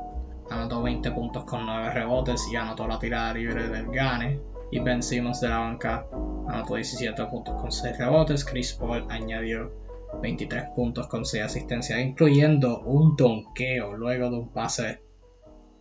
anotó 0.51 0.83
20 0.83 1.13
puntos 1.13 1.45
con 1.45 1.65
9 1.65 1.91
rebotes 1.91 2.49
y 2.53 2.57
anotó 2.57 2.89
la 2.89 2.99
tirada 2.99 3.33
libre 3.35 3.69
del 3.69 3.87
Gane. 3.87 4.41
Y 4.73 4.81
Ben 4.81 5.01
Simmons 5.01 5.41
de 5.41 5.49
la 5.49 5.59
banca 5.59 6.07
anotó 6.49 6.75
17 6.75 7.25
puntos 7.27 7.55
con 7.61 7.71
6 7.71 7.99
rebotes. 7.99 8.45
Chris 8.45 8.75
Paul 8.75 9.07
añadió 9.09 9.73
23 10.21 10.71
puntos 10.75 11.07
con 11.07 11.25
6 11.25 11.45
asistencias, 11.45 12.01
incluyendo 12.01 12.81
un 12.81 13.15
donqueo 13.15 13.93
luego 13.93 14.29
de 14.29 14.37
un 14.37 14.53
pase 14.53 15.06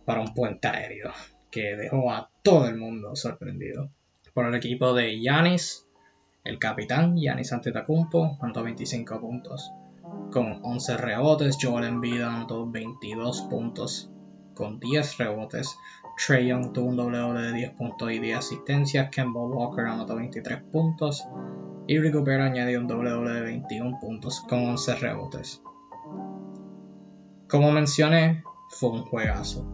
para 0.06 0.22
un 0.22 0.32
puente 0.32 0.68
aéreo 0.68 1.12
que 1.50 1.76
dejó 1.76 2.10
a 2.10 2.30
todo 2.42 2.66
el 2.68 2.76
mundo 2.76 3.14
sorprendido. 3.16 3.90
Por 4.32 4.46
el 4.46 4.54
equipo 4.54 4.94
de 4.94 5.20
Yanis, 5.20 5.86
el 6.44 6.58
capitán 6.58 7.16
Yanis 7.16 7.52
Antetokounmpo 7.52 8.38
anotó 8.40 8.62
25 8.62 9.20
puntos 9.20 9.72
con 10.30 10.60
11 10.62 10.96
rebotes. 10.96 11.58
Joel 11.60 11.84
Embiid 11.84 12.22
anotó 12.22 12.70
22 12.70 13.42
puntos 13.42 14.10
con 14.54 14.78
10 14.78 15.18
rebotes. 15.18 15.76
Trey 16.24 16.48
Young 16.48 16.72
tuvo 16.72 16.86
un 16.86 16.96
doble 16.96 17.42
de 17.42 17.52
10 17.52 17.72
puntos 17.72 18.12
y 18.12 18.18
10 18.18 18.38
asistencias. 18.38 19.10
Kemba 19.10 19.40
Walker 19.40 19.86
anotó 19.86 20.16
23 20.16 20.62
puntos. 20.72 21.26
Y 21.88 21.98
Rico 21.98 22.24
añadió 22.26 22.80
un 22.80 22.86
doble 22.86 23.10
doble 23.10 23.32
de 23.32 23.40
21 23.42 23.98
puntos 24.00 24.40
con 24.40 24.66
11 24.70 24.96
rebotes. 24.96 25.62
Como 27.48 27.70
mencioné, 27.70 28.42
fue 28.70 28.90
un 28.90 29.04
juegazo. 29.04 29.66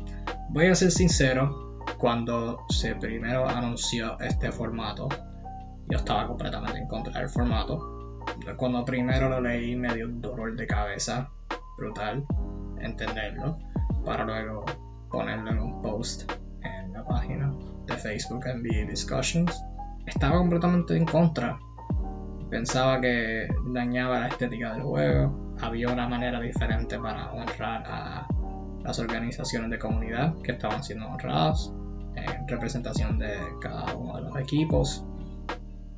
Voy 0.52 0.66
a 0.66 0.74
ser 0.74 0.90
sincero, 0.90 1.78
cuando 1.96 2.66
se 2.68 2.94
primero 2.96 3.48
anunció 3.48 4.20
este 4.20 4.52
formato, 4.52 5.08
yo 5.88 5.96
estaba 5.96 6.26
completamente 6.28 6.78
en 6.78 6.86
contra 6.88 7.20
del 7.20 7.30
formato. 7.30 8.20
Cuando 8.58 8.84
primero 8.84 9.30
lo 9.30 9.40
leí 9.40 9.74
me 9.76 9.94
dio 9.94 10.04
un 10.04 10.20
dolor 10.20 10.54
de 10.54 10.66
cabeza 10.66 11.30
brutal 11.78 12.26
entenderlo 12.80 13.60
para 14.04 14.24
luego 14.24 14.66
ponerlo 15.10 15.52
en 15.52 15.58
un 15.58 15.80
post 15.80 16.30
en 16.62 16.92
la 16.92 17.02
página 17.02 17.50
de 17.86 17.94
Facebook 17.94 18.44
NBA 18.44 18.90
Discussions. 18.90 19.58
Estaba 20.04 20.36
completamente 20.36 20.94
en 20.94 21.06
contra. 21.06 21.58
Pensaba 22.50 23.00
que 23.00 23.48
dañaba 23.72 24.20
la 24.20 24.28
estética 24.28 24.74
del 24.74 24.82
juego. 24.82 25.54
Había 25.62 25.88
una 25.88 26.06
manera 26.06 26.38
diferente 26.40 26.98
para 26.98 27.32
honrar 27.32 27.84
a 27.86 28.26
las 28.84 28.98
organizaciones 28.98 29.70
de 29.70 29.78
comunidad 29.78 30.34
que 30.42 30.52
estaban 30.52 30.82
siendo 30.82 31.06
honradas 31.08 31.72
en 32.14 32.48
representación 32.48 33.18
de 33.18 33.36
cada 33.60 33.94
uno 33.94 34.16
de 34.16 34.22
los 34.22 34.36
equipos. 34.36 35.04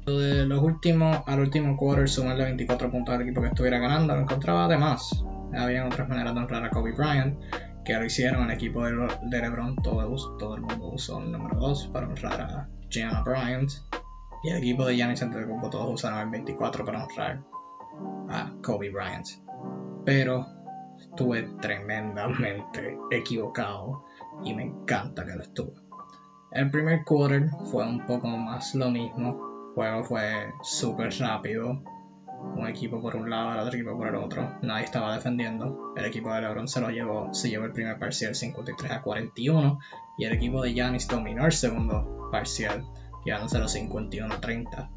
De 0.07 0.45
los 0.45 0.63
últimos, 0.63 1.23
al 1.27 1.41
último 1.41 1.77
quarter, 1.77 2.09
sumarle 2.09 2.45
24 2.45 2.91
puntos 2.91 3.15
al 3.15 3.23
equipo 3.23 3.41
que 3.41 3.49
estuviera 3.49 3.79
ganando, 3.79 4.15
lo 4.15 4.21
encontraba 4.23 4.67
además. 4.67 5.25
Había 5.55 5.87
otras 5.87 6.09
maneras 6.09 6.35
de 6.35 6.41
honrar 6.41 6.65
a 6.65 6.71
Kobe 6.71 6.93
Bryant, 6.93 7.39
que 7.85 7.95
lo 7.95 8.05
hicieron. 8.05 8.45
El 8.45 8.51
equipo 8.51 8.85
de, 8.85 8.93
LeBron, 9.31 9.77
todo, 9.77 10.15
todo, 10.39 10.57
el 10.57 10.63
mundo 10.63 10.89
usó 10.89 11.21
el 11.21 11.33
número 11.33 11.59
2 11.59 11.89
para 11.93 12.07
honrar 12.07 12.41
a 12.41 12.69
Gianna 12.91 13.23
Bryant. 13.23 13.71
Y 14.43 14.51
el 14.51 14.59
equipo 14.59 14.85
de 14.85 14.97
Giannis 14.97 15.23
Antetokounmpo 15.23 15.71
todos 15.71 15.95
usaron 15.95 16.21
el 16.21 16.29
24 16.29 16.85
para 16.85 17.05
honrar 17.05 17.41
a 18.29 18.53
Kobe 18.63 18.91
Bryant. 18.91 19.27
Pero 20.05 20.47
estuve 20.99 21.43
tremendamente 21.61 22.97
equivocado 23.11 24.05
y 24.43 24.55
me 24.55 24.65
encanta 24.65 25.25
que 25.25 25.35
lo 25.35 25.43
estuve. 25.43 25.85
El 26.55 26.71
primer 26.71 27.05
quarter 27.05 27.51
fue 27.71 27.85
un 27.85 28.07
poco 28.07 28.29
más 28.29 28.75
lo 28.77 28.91
mismo. 28.91 29.31
El 29.69 29.75
juego 29.75 30.05
fue 30.05 30.53
súper 30.63 31.13
rápido. 31.19 31.83
Un 32.57 32.69
equipo 32.69 33.01
por 33.01 33.17
un 33.17 33.29
lado, 33.29 33.55
el 33.55 33.59
otro 33.59 33.75
equipo 33.75 33.97
por 33.97 34.07
el 34.07 34.15
otro. 34.15 34.59
Nadie 34.63 34.85
estaba 34.85 35.15
defendiendo. 35.15 35.93
El 35.97 36.05
equipo 36.05 36.33
de 36.33 36.43
LeBron 36.43 36.69
se 36.69 36.81
lo 36.81 36.91
llevó, 36.91 37.35
se 37.35 37.49
llevó 37.49 37.65
el 37.65 37.73
primer 37.73 37.99
parcial 37.99 38.37
53 38.37 38.93
a 38.93 39.03
41 39.03 39.81
y 40.19 40.25
el 40.27 40.33
equipo 40.33 40.63
de 40.63 40.75
Giannis 40.75 41.09
dominó 41.09 41.45
el 41.47 41.53
segundo 41.53 42.29
parcial, 42.31 42.85
llevándoselo 43.25 43.67
51 43.67 44.35
a 44.35 44.41
30. 44.41 44.91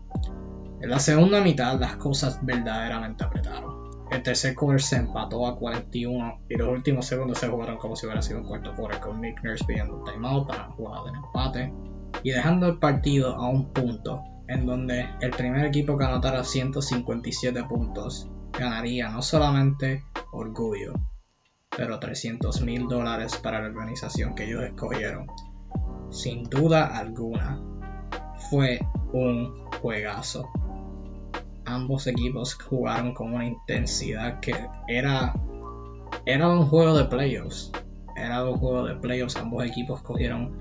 En 0.81 0.89
la 0.91 0.99
segunda 0.99 1.41
mitad 1.41 1.79
las 1.79 1.95
cosas 1.95 2.45
verdaderamente 2.45 3.23
apretaron. 3.23 3.76
El 4.09 4.23
tercer 4.23 4.55
quarter 4.55 4.81
se 4.81 4.95
empató 4.95 5.45
a 5.45 5.57
41 5.57 6.45
y 6.49 6.55
los 6.55 6.69
últimos 6.69 7.05
segundos 7.05 7.39
se 7.39 7.47
jugaron 7.47 7.77
como 7.77 7.95
si 7.95 8.05
hubiera 8.05 8.21
sido 8.21 8.39
un 8.39 8.47
cuarto 8.47 8.73
quarter 8.75 8.99
con 9.01 9.19
Nick 9.19 9.43
Nurse 9.43 9.65
pidiendo 9.65 9.97
un 9.97 10.05
timeout 10.05 10.47
para 10.47 10.69
jugar 10.71 11.03
de 11.03 11.17
empate 11.17 11.73
y 12.23 12.31
dejando 12.31 12.67
el 12.67 12.79
partido 12.79 13.35
a 13.35 13.49
un 13.49 13.73
punto 13.73 14.21
en 14.47 14.65
donde 14.65 15.05
el 15.21 15.31
primer 15.31 15.65
equipo 15.65 15.97
que 15.97 16.05
anotara 16.05 16.43
157 16.43 17.63
puntos 17.65 18.29
ganaría 18.57 19.09
no 19.09 19.21
solamente 19.21 20.03
orgullo, 20.31 20.93
pero 21.75 21.99
300 21.99 22.61
mil 22.61 22.87
dólares 22.87 23.37
para 23.37 23.61
la 23.61 23.67
organización 23.67 24.35
que 24.35 24.45
ellos 24.45 24.63
escogieron. 24.63 25.27
Sin 26.09 26.43
duda 26.45 26.97
alguna, 26.97 27.61
fue 28.49 28.79
un 29.11 29.65
juegazo 29.81 30.49
ambos 31.67 32.07
equipos 32.07 32.55
jugaron 32.55 33.13
con 33.13 33.33
una 33.33 33.45
intensidad 33.45 34.39
que 34.39 34.55
era, 34.87 35.33
era 36.25 36.49
un 36.49 36.65
juego 36.65 36.97
de 36.97 37.05
playoffs. 37.05 37.71
Era 38.15 38.43
un 38.49 38.57
juego 38.57 38.85
de 38.85 38.95
playoffs. 38.95 39.35
Ambos 39.35 39.65
equipos 39.65 40.01
cogieron 40.01 40.57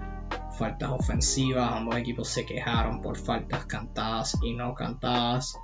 faltas 0.59 0.91
ofensivas. 0.91 1.73
Ambos 1.73 1.97
equipos 1.97 2.29
se 2.29 2.45
quejaron 2.45 3.01
por 3.01 3.17
faltas 3.17 3.67
cantadas 3.67 4.37
y 4.43 4.55
no 4.55 4.75
cantadas. 4.75 5.57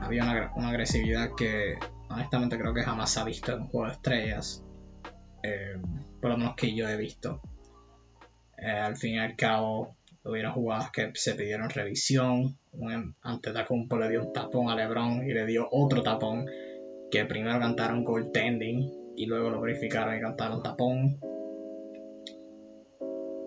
Había 0.00 0.24
una, 0.24 0.68
agresividad 0.68 1.34
que 1.36 1.78
honestamente 2.08 2.58
creo 2.58 2.72
que 2.72 2.82
jamás 2.82 3.10
se 3.10 3.20
ha 3.20 3.24
visto 3.24 3.52
en 3.52 3.62
un 3.62 3.68
juego 3.68 3.86
de 3.88 3.92
estrellas. 3.92 4.64
Eh, 5.42 5.76
por 6.20 6.30
lo 6.30 6.38
menos 6.38 6.56
que 6.56 6.74
yo 6.74 6.88
he 6.88 6.96
visto. 6.96 7.42
Eh, 8.56 8.70
al 8.70 8.96
fin 8.96 9.14
y 9.14 9.18
al 9.18 9.36
cabo, 9.36 9.96
hubieron 10.26 10.52
jugadas 10.52 10.90
que 10.90 11.10
se 11.14 11.34
pidieron 11.34 11.70
revisión. 11.70 12.58
Ante 13.22 13.52
Tacumpo 13.52 13.96
le 13.98 14.08
dio 14.08 14.26
un 14.26 14.32
tapón 14.32 14.68
a 14.68 14.76
LeBron 14.76 15.28
y 15.28 15.32
le 15.32 15.46
dio 15.46 15.68
otro 15.70 16.02
tapón. 16.02 16.46
Que 17.10 17.24
primero 17.24 17.58
cantaron 17.60 18.04
goaltending 18.04 19.14
y 19.16 19.26
luego 19.26 19.50
lo 19.50 19.60
verificaron 19.60 20.16
y 20.16 20.20
cantaron 20.20 20.62
tapón. 20.62 21.20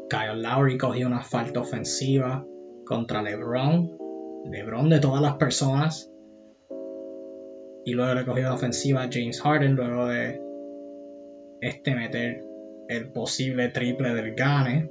Kyle 0.09 0.41
Lowry 0.41 0.77
cogió 0.77 1.07
una 1.07 1.21
falta 1.21 1.59
ofensiva 1.59 2.45
contra 2.85 3.21
LeBron. 3.21 3.97
LeBron 4.45 4.89
de 4.89 4.99
todas 4.99 5.21
las 5.21 5.35
personas. 5.35 6.11
Y 7.85 7.93
luego 7.93 8.13
le 8.13 8.25
cogió 8.25 8.43
la 8.43 8.53
ofensiva 8.53 9.03
a 9.03 9.09
James 9.11 9.41
Harden 9.41 9.75
luego 9.75 10.07
de 10.07 10.41
este 11.61 11.93
meter 11.93 12.43
el 12.87 13.11
posible 13.11 13.69
triple 13.69 14.13
del 14.13 14.33
Gane 14.33 14.89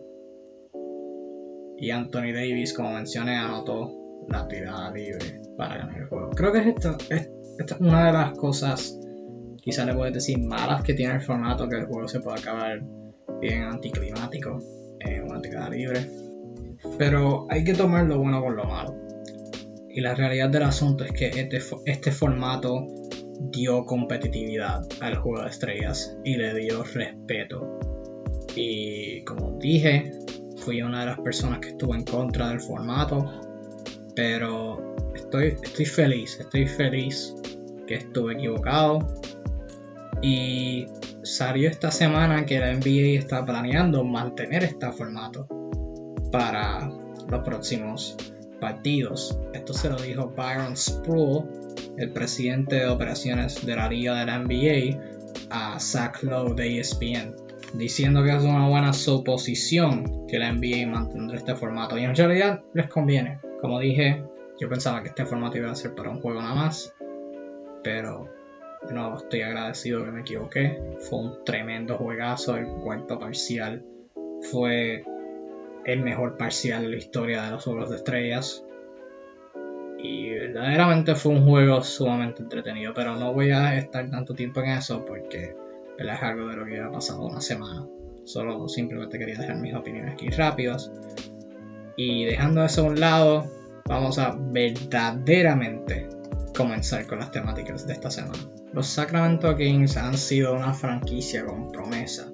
y 1.81 1.91
Anthony 1.91 2.33
Davis, 2.35 2.73
como 2.73 2.93
mencioné, 2.93 3.37
anotó 3.37 3.93
la 4.29 4.47
tirada 4.49 4.91
libre 4.93 5.41
para 5.57 5.79
ganar 5.79 5.99
el 5.99 6.07
juego. 6.07 6.31
Creo 6.31 6.53
que 6.53 6.69
esta, 6.69 6.97
es, 7.11 7.31
una 7.79 8.07
de 8.07 8.13
las 8.13 8.33
cosas, 8.37 8.99
quizás 9.63 9.87
le 9.87 9.95
puedes 9.95 10.15
decir, 10.15 10.39
malas 10.39 10.83
que 10.83 10.95
tiene 10.95 11.15
el 11.15 11.21
formato, 11.21 11.69
que 11.69 11.77
el 11.77 11.87
juego 11.87 12.09
se 12.09 12.21
puede 12.21 12.41
acabar 12.41 12.83
bien 13.41 13.63
anticlimático 13.63 14.59
en 15.01 15.25
una 15.25 15.41
tirada 15.41 15.71
libre. 15.71 16.07
Pero 16.99 17.47
hay 17.49 17.65
que 17.65 17.75
tomar 17.75 18.07
lo 18.07 18.19
bueno 18.19 18.43
con 18.43 18.57
lo 18.57 18.65
malo. 18.65 18.95
Y 19.89 20.01
la 20.01 20.15
realidad 20.15 20.51
del 20.51 20.65
asunto 20.65 21.05
es 21.05 21.13
que 21.13 21.29
este, 21.29 21.61
este 21.87 22.13
formato 22.13 22.87
dio 23.51 23.85
competitividad 23.85 24.87
al 25.01 25.17
juego 25.17 25.43
de 25.43 25.51
estrellas 25.51 26.17
y 26.25 26.37
le 26.37 26.55
dio 26.55 26.83
respeto. 26.83 27.79
Y 28.55 29.23
como 29.25 29.59
dije, 29.59 30.13
fui 30.69 30.83
una 30.83 31.01
de 31.01 31.07
las 31.07 31.21
personas 31.21 31.61
que 31.61 31.71
estuvo 31.71 31.95
en 31.95 32.05
contra 32.05 32.51
del 32.51 32.61
formato, 32.61 33.25
pero 34.15 34.95
estoy, 35.15 35.57
estoy 35.63 35.87
feliz, 35.87 36.39
estoy 36.39 36.67
feliz 36.67 37.35
que 37.87 37.95
estuve 37.95 38.35
equivocado. 38.35 38.99
Y 40.21 40.85
salió 41.23 41.71
esta 41.71 41.91
semana 41.91 42.45
que 42.45 42.61
la 42.61 42.75
NBA 42.75 43.19
está 43.19 43.47
planeando 43.47 44.05
mantener 44.05 44.63
este 44.63 44.93
formato 44.93 45.49
para 46.31 46.91
los 47.31 47.41
próximos 47.47 48.15
partidos. 48.61 49.39
Esto 49.55 49.73
se 49.73 49.89
lo 49.89 49.97
dijo 49.97 50.35
Byron 50.37 50.77
Spruill, 50.77 51.45
el 51.97 52.13
presidente 52.13 52.77
de 52.77 52.89
operaciones 52.89 53.65
de 53.65 53.75
la 53.75 53.89
liga 53.89 54.21
de 54.21 54.27
la 54.27 54.39
NBA, 54.39 55.01
a 55.49 55.81
Zach 55.81 56.23
Lowe 56.23 56.55
de 56.55 56.81
ESPN 56.81 57.48
diciendo 57.75 58.23
que 58.23 58.35
es 58.35 58.43
una 58.43 58.69
buena 58.69 58.93
suposición 58.93 60.27
que 60.27 60.39
la 60.39 60.53
NBA 60.53 60.87
mantendrá 60.87 61.37
este 61.37 61.55
formato. 61.55 61.99
Y 61.99 62.05
en 62.05 62.15
realidad 62.15 62.63
les 62.75 62.89
conviene. 62.89 63.41
Como 63.61 63.79
dije, 63.79 64.23
yo 64.59 64.69
pensaba 64.69 65.03
que 65.03 65.09
este 65.09 65.27
formato 65.27 65.59
iba 65.59 65.71
a 65.71 65.75
ser 65.75 65.95
para 65.95 66.11
un 66.11 66.21
juego 66.21 66.41
nada 66.41 66.55
más. 66.55 66.95
Pero 67.83 68.29
no 68.91 69.17
estoy 69.17 69.43
agradecido 69.43 70.05
que 70.05 70.11
me 70.11 70.21
equivoqué. 70.21 70.81
Fue 71.09 71.21
un 71.21 71.45
tremendo 71.45 71.97
juegazo. 71.97 72.57
El 72.57 72.67
cuarto 72.67 73.19
parcial 73.19 73.85
fue 74.51 75.05
el 75.85 76.01
mejor 76.01 76.37
parcial 76.37 76.83
de 76.83 76.89
la 76.89 76.97
historia 76.97 77.43
de 77.43 77.51
los 77.53 77.65
Juegos 77.65 77.91
de 77.91 77.97
Estrellas. 77.97 78.65
Y 80.01 80.31
verdaderamente 80.31 81.17
fue 81.17 81.33
un 81.33 81.45
juego 81.45 81.83
sumamente 81.83 82.43
entretenido. 82.43 82.95
Pero 82.95 83.17
no 83.17 83.33
voy 83.33 83.51
a 83.51 83.77
estar 83.77 84.09
tanto 84.11 84.35
tiempo 84.35 84.61
en 84.61 84.71
eso 84.71 85.05
porque 85.05 85.57
es 85.99 86.23
algo 86.23 86.47
de 86.49 86.57
lo 86.57 86.65
que 86.65 86.81
ha 86.81 86.91
pasado 86.91 87.27
una 87.27 87.41
semana. 87.41 87.87
Solo 88.25 88.69
simplemente 88.69 89.19
quería 89.19 89.39
dejar 89.39 89.57
mis 89.57 89.75
opiniones 89.75 90.13
aquí 90.13 90.29
rápidas. 90.29 90.93
Y 91.97 92.25
dejando 92.25 92.65
eso 92.65 92.83
a 92.83 92.91
un 92.91 93.01
lado, 93.01 93.45
vamos 93.87 94.19
a 94.19 94.37
verdaderamente 94.39 96.09
comenzar 96.57 97.07
con 97.07 97.19
las 97.19 97.31
temáticas 97.33 97.87
de 97.87 97.95
esta 97.95 98.11
semana. 98.11 98.39
Los 98.73 98.87
Sacramento 98.87 99.57
Kings 99.57 99.97
han 99.97 100.17
sido 100.17 100.55
una 100.55 100.75
franquicia 100.75 101.45
con 101.45 101.73
promesa, 101.73 102.31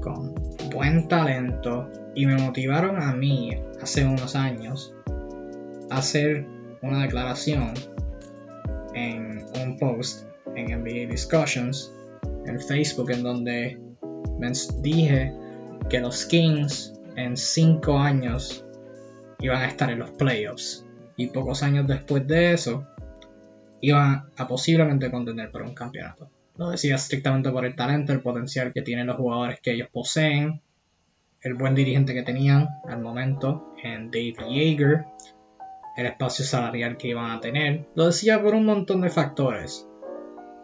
con 0.00 0.34
buen 0.70 1.08
talento 1.08 1.90
y 2.14 2.26
me 2.26 2.36
motivaron 2.36 3.02
a 3.02 3.14
mí 3.14 3.56
hace 3.80 4.04
unos 4.04 4.36
años 4.36 4.94
a 5.90 5.98
hacer 5.98 6.46
una 6.82 7.02
declaración 7.02 7.72
en 8.94 9.44
un 9.60 9.78
post 9.78 10.26
en 10.54 10.78
NBA 10.78 11.10
Discussions 11.10 11.95
en 12.46 12.60
Facebook 12.60 13.10
en 13.10 13.22
donde 13.22 13.78
dije 14.80 15.32
que 15.88 16.00
los 16.00 16.26
Kings 16.26 16.92
en 17.16 17.36
5 17.36 17.98
años 17.98 18.64
iban 19.40 19.62
a 19.62 19.66
estar 19.66 19.90
en 19.90 20.00
los 20.00 20.10
playoffs 20.10 20.84
y 21.16 21.28
pocos 21.28 21.62
años 21.62 21.86
después 21.86 22.26
de 22.26 22.52
eso 22.52 22.86
iban 23.80 24.30
a 24.36 24.48
posiblemente 24.48 25.10
contender 25.10 25.50
por 25.50 25.62
un 25.62 25.74
campeonato. 25.74 26.30
Lo 26.56 26.70
decía 26.70 26.96
estrictamente 26.96 27.50
por 27.50 27.66
el 27.66 27.76
talento, 27.76 28.12
el 28.12 28.20
potencial 28.20 28.72
que 28.72 28.82
tienen 28.82 29.06
los 29.06 29.16
jugadores 29.16 29.60
que 29.60 29.72
ellos 29.72 29.88
poseen 29.92 30.62
el 31.42 31.54
buen 31.54 31.74
dirigente 31.74 32.12
que 32.12 32.22
tenían 32.22 32.68
al 32.88 33.00
momento 33.00 33.72
en 33.82 34.10
Dave 34.10 34.34
Yeager, 34.50 35.04
el 35.96 36.06
espacio 36.06 36.44
salarial 36.44 36.96
que 36.96 37.08
iban 37.08 37.30
a 37.30 37.40
tener. 37.40 37.86
Lo 37.94 38.06
decía 38.06 38.42
por 38.42 38.54
un 38.54 38.64
montón 38.64 39.02
de 39.02 39.10
factores, 39.10 39.86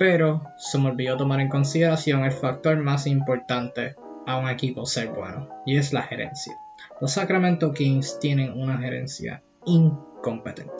pero 0.02 0.42
se 0.56 0.78
me 0.78 0.88
olvidó 0.88 1.16
tomar 1.16 1.38
en 1.38 1.48
consideración 1.48 2.24
el 2.24 2.32
factor 2.32 2.76
más 2.76 3.06
importante 3.06 3.94
a 4.26 4.36
un 4.36 4.48
equipo 4.48 4.84
ser 4.84 5.10
bueno, 5.10 5.48
y 5.64 5.76
es 5.76 5.92
la 5.92 6.02
gerencia. 6.02 6.54
Los 7.00 7.12
Sacramento 7.12 7.72
Kings 7.72 8.18
tienen 8.18 8.60
una 8.60 8.78
gerencia 8.78 9.44
incompetente. 9.64 10.72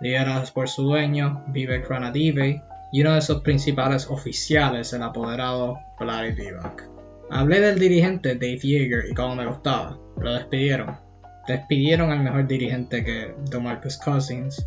Lideradas 0.00 0.52
por 0.52 0.68
su 0.68 0.84
dueño, 0.84 1.42
Vivek 1.48 1.90
Ranadive, 1.90 2.62
y 2.92 3.00
uno 3.00 3.14
de 3.14 3.22
sus 3.22 3.40
principales 3.40 4.06
oficiales, 4.08 4.92
el 4.92 5.02
apoderado 5.02 5.80
Vlad 5.98 6.34
Divac. 6.36 6.88
Hablé 7.28 7.58
del 7.58 7.80
dirigente 7.80 8.36
Dave 8.36 8.58
Yeager 8.58 9.10
y 9.10 9.14
cómo 9.14 9.34
me 9.34 9.48
gustaba. 9.48 9.98
Lo 10.20 10.32
despidieron. 10.32 10.96
Despidieron 11.48 12.12
al 12.12 12.20
mejor 12.20 12.46
dirigente 12.46 13.02
que 13.02 13.34
DeMarcus 13.50 13.96
Cousins 13.96 14.64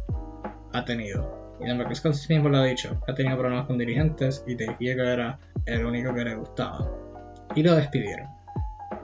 ha 0.73 0.83
tenido. 0.83 1.44
Y 1.59 1.65
DeMarcus 1.65 2.01
Cousins 2.01 2.29
mismo 2.29 2.49
lo 2.49 2.57
ha 2.57 2.65
dicho. 2.65 2.99
Ha 3.07 3.13
tenido 3.13 3.37
problemas 3.37 3.65
con 3.65 3.77
dirigentes 3.77 4.43
y 4.47 4.55
Dave 4.55 4.77
Yeager 4.79 5.07
era 5.07 5.39
el 5.65 5.85
único 5.85 6.13
que 6.13 6.23
le 6.23 6.35
gustaba. 6.35 6.89
Y 7.55 7.63
lo 7.63 7.75
despidieron. 7.75 8.27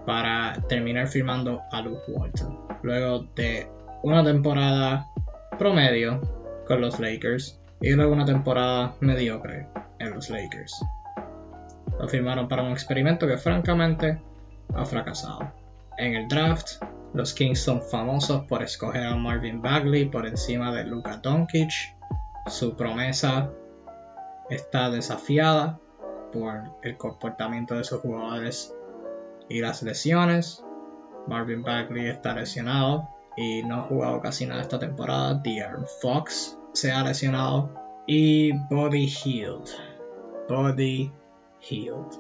Para 0.06 0.54
terminar 0.68 1.08
firmando 1.08 1.62
a 1.72 1.82
Luke 1.82 2.04
Walton. 2.10 2.60
Luego 2.84 3.28
de 3.36 3.68
una 4.04 4.24
temporada 4.24 5.08
promedio 5.58 6.20
con 6.68 6.82
los 6.82 7.00
Lakers 7.00 7.60
y 7.82 7.92
luego 7.92 8.14
una 8.14 8.26
temporada 8.26 8.96
mediocre 9.00 9.68
en 10.00 10.12
los 10.12 10.30
Lakers. 10.30 10.84
Lo 12.00 12.08
firmaron 12.08 12.48
para 12.48 12.64
un 12.64 12.72
experimento 12.72 13.28
que 13.28 13.38
francamente 13.38 14.22
ha 14.74 14.86
fracasado. 14.86 15.52
En 15.98 16.16
el 16.16 16.28
draft, 16.28 16.82
los 17.14 17.34
Kings 17.34 17.60
son 17.60 17.82
famosos 17.82 18.46
por 18.46 18.64
escoger 18.64 19.06
a 19.06 19.16
Marvin 19.16 19.62
Bagley 19.62 20.06
por 20.06 20.26
encima 20.26 20.74
de 20.74 20.86
Luka 20.86 21.18
Doncic. 21.18 21.72
Su 22.48 22.76
promesa 22.76 23.52
está 24.50 24.90
desafiada 24.90 25.80
por 26.32 26.64
el 26.82 26.98
comportamiento 26.98 27.76
de 27.76 27.84
sus 27.84 28.02
jugadores 28.02 28.76
y 29.48 29.62
las 29.62 29.84
lesiones. 29.84 30.64
Marvin 31.28 31.62
Bagley 31.62 32.08
está 32.08 32.34
lesionado 32.34 33.10
y 33.38 33.64
no 33.64 33.76
ha 33.76 33.84
jugado 33.84 34.22
casi 34.22 34.46
nada 34.46 34.62
esta 34.62 34.80
temporada. 34.80 35.36
De'Aaron 35.36 35.86
Fox 36.02 36.58
se 36.74 36.92
ha 36.92 37.04
lesionado 37.04 37.70
y 38.08 38.54
Body 38.70 39.08
Healed. 39.08 39.70
Body 40.50 41.12
Healed. 41.62 42.20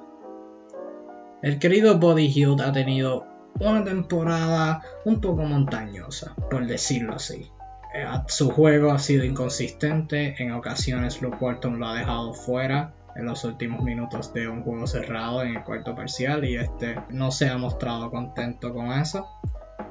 El 1.41 1.57
querido 1.57 1.97
Body 1.97 2.31
Healed 2.31 2.61
ha 2.61 2.71
tenido 2.71 3.25
una 3.59 3.83
temporada 3.83 4.83
un 5.05 5.19
poco 5.19 5.41
montañosa, 5.43 6.35
por 6.49 6.67
decirlo 6.67 7.15
así. 7.15 7.51
Eh, 7.93 8.05
su 8.27 8.49
juego 8.51 8.91
ha 8.91 8.99
sido 8.99 9.25
inconsistente, 9.25 10.35
en 10.41 10.53
ocasiones 10.53 11.21
Luke 11.21 11.37
Walton 11.39 11.79
lo 11.79 11.87
ha 11.87 11.95
dejado 11.95 12.33
fuera 12.33 12.93
en 13.15 13.25
los 13.25 13.43
últimos 13.43 13.83
minutos 13.83 14.33
de 14.33 14.47
un 14.47 14.63
juego 14.63 14.87
cerrado 14.87 15.43
en 15.43 15.57
el 15.57 15.63
cuarto 15.63 15.93
parcial 15.95 16.45
y 16.45 16.55
este 16.55 16.95
no 17.09 17.31
se 17.31 17.49
ha 17.49 17.57
mostrado 17.57 18.09
contento 18.09 18.73
con 18.73 18.91
eso. 18.91 19.27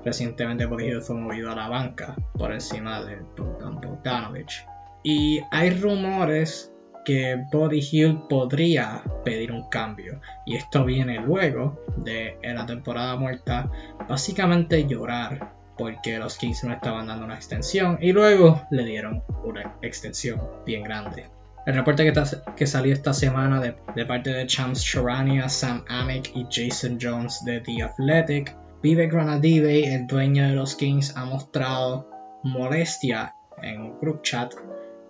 Recientemente 0.05 0.65
Body 0.65 0.87
Healed 0.87 1.03
fue 1.03 1.17
movido 1.17 1.51
a 1.53 1.57
la 1.57 1.69
banca 1.69 2.17
por 2.35 2.53
encima 2.53 3.03
de 3.03 3.19
Bogdan 3.37 3.81
Bogdanovich. 3.81 4.65
Y 5.03 5.41
hay 5.51 5.71
rumores 5.71 6.73
que 7.05 7.45
Body 7.53 7.81
Hill 7.91 8.23
podría 8.29 9.03
pedir 9.25 9.53
un 9.53 9.69
cambio. 9.69 10.21
Y 10.47 10.57
esto 10.57 10.85
viene 10.85 11.21
luego 11.21 11.79
de 11.97 12.39
en 12.43 12.57
la 12.57 12.67
temporada 12.67 13.17
muerta 13.17 13.71
básicamente 14.09 14.87
llorar 14.87 15.60
porque 15.81 16.19
los 16.19 16.37
Kings 16.37 16.63
no 16.63 16.75
estaban 16.75 17.07
dando 17.07 17.25
una 17.25 17.37
extensión 17.37 17.97
y 18.03 18.13
luego 18.13 18.61
le 18.71 18.85
dieron 18.85 19.23
una 19.43 19.77
extensión 19.81 20.39
bien 20.67 20.83
grande. 20.83 21.31
El 21.65 21.75
reporte 21.75 22.13
que, 22.55 22.67
salió 22.67 22.93
esta 22.93 23.15
semana 23.15 23.63
de, 23.63 23.77
de 23.97 24.05
parte 24.05 24.29
de 24.29 24.47
Chams 24.47 24.85
Charania, 24.85 25.49
Sam 25.49 25.83
Amick 25.89 26.37
y 26.37 26.47
Jason 26.51 26.99
Jones 27.01 27.43
de 27.47 27.61
The 27.61 27.83
Athletic, 27.83 28.55
Vivek 28.83 29.11
Ranadive, 29.11 29.95
el 29.95 30.07
dueño 30.07 30.47
de 30.49 30.55
los 30.55 30.75
Kings, 30.75 31.17
ha 31.17 31.25
mostrado 31.25 32.11
molestia 32.43 33.35
en 33.63 33.81
un 33.81 33.99
group 34.01 34.21
chat 34.21 34.53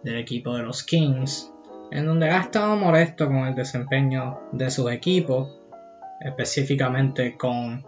del 0.05 0.19
equipo 0.19 0.57
de 0.57 0.63
los 0.63 0.85
Kings, 0.85 1.53
en 1.91 2.07
donde 2.07 2.31
ha 2.31 2.43
estado 2.43 2.77
molesto 2.77 3.27
con 3.27 3.39
el 3.39 3.57
desempeño 3.57 4.39
de 4.53 4.71
su 4.71 4.89
equipo, 4.89 5.51
específicamente 6.21 7.37
con 7.37 7.85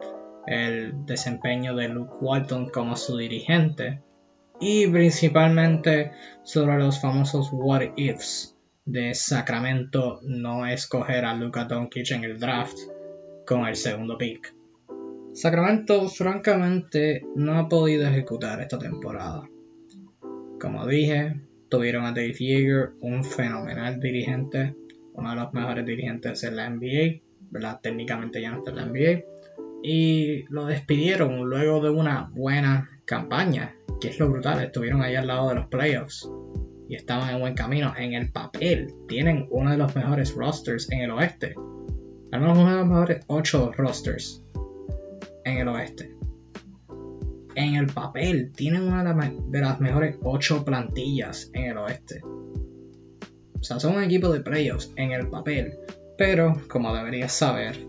el 0.46 1.06
desempeño 1.06 1.74
de 1.76 1.88
Luke 1.88 2.14
Walton 2.20 2.70
como 2.70 2.96
su 2.96 3.16
dirigente, 3.16 4.02
y 4.60 4.86
principalmente 4.86 6.12
sobre 6.42 6.78
los 6.78 7.00
famosos 7.00 7.50
what 7.52 7.82
ifs 7.96 8.56
de 8.84 9.14
Sacramento 9.14 10.20
no 10.22 10.66
escoger 10.66 11.24
a 11.24 11.34
Luka 11.34 11.64
Doncic 11.64 12.10
en 12.12 12.24
el 12.24 12.38
draft 12.38 12.76
con 13.46 13.66
el 13.66 13.76
segundo 13.76 14.18
pick. 14.18 14.54
Sacramento 15.32 16.08
francamente 16.08 17.22
no 17.34 17.58
ha 17.58 17.68
podido 17.68 18.06
ejecutar 18.06 18.60
esta 18.60 18.78
temporada. 18.78 19.48
Como 20.60 20.86
dije, 20.86 21.40
Tuvieron 21.72 22.04
a 22.04 22.12
Dave 22.12 22.34
Yeager, 22.34 22.90
un 23.00 23.24
fenomenal 23.24 23.98
dirigente, 23.98 24.74
uno 25.14 25.30
de 25.30 25.36
los 25.36 25.54
mejores 25.54 25.86
dirigentes 25.86 26.44
en 26.44 26.56
la 26.56 26.68
NBA, 26.68 27.22
¿verdad? 27.50 27.80
Técnicamente 27.82 28.42
ya 28.42 28.50
no 28.50 28.58
está 28.58 28.72
en 28.72 28.76
la 28.76 28.84
NBA. 28.84 29.31
Y 29.82 30.44
lo 30.48 30.66
despidieron 30.66 31.48
luego 31.48 31.80
de 31.80 31.90
una 31.90 32.30
buena 32.32 32.90
campaña, 33.04 33.74
que 34.00 34.08
es 34.08 34.18
lo 34.18 34.30
brutal, 34.30 34.62
estuvieron 34.62 35.02
ahí 35.02 35.16
al 35.16 35.26
lado 35.26 35.48
de 35.48 35.56
los 35.56 35.66
playoffs 35.66 36.30
y 36.88 36.94
estaban 36.94 37.30
en 37.30 37.40
buen 37.40 37.54
camino. 37.54 37.92
En 37.96 38.14
el 38.14 38.30
papel 38.30 38.94
tienen 39.08 39.46
uno 39.50 39.70
de 39.70 39.78
los 39.78 39.94
mejores 39.96 40.34
rosters 40.34 40.90
en 40.90 41.00
el 41.00 41.10
oeste. 41.10 41.54
Al 42.32 42.40
menos 42.40 42.58
uno 42.58 42.70
de 42.70 42.76
los 42.78 42.86
mejores 42.86 43.24
8 43.26 43.72
rosters 43.76 44.42
en 45.44 45.58
el 45.58 45.68
oeste 45.68 46.12
en 47.54 47.74
el 47.74 47.86
papel 47.86 48.52
tienen 48.52 48.82
una 48.82 49.04
de 49.04 49.60
las 49.60 49.80
mejores 49.80 50.16
8 50.22 50.64
plantillas 50.64 51.50
en 51.52 51.64
el 51.64 51.78
oeste. 51.78 52.20
O 52.24 53.62
sea, 53.62 53.78
son 53.78 53.96
un 53.96 54.02
equipo 54.02 54.30
de 54.30 54.40
playoffs 54.40 54.92
en 54.96 55.12
el 55.12 55.28
papel. 55.28 55.78
Pero, 56.18 56.60
como 56.68 56.94
deberías 56.94 57.32
saber, 57.32 57.86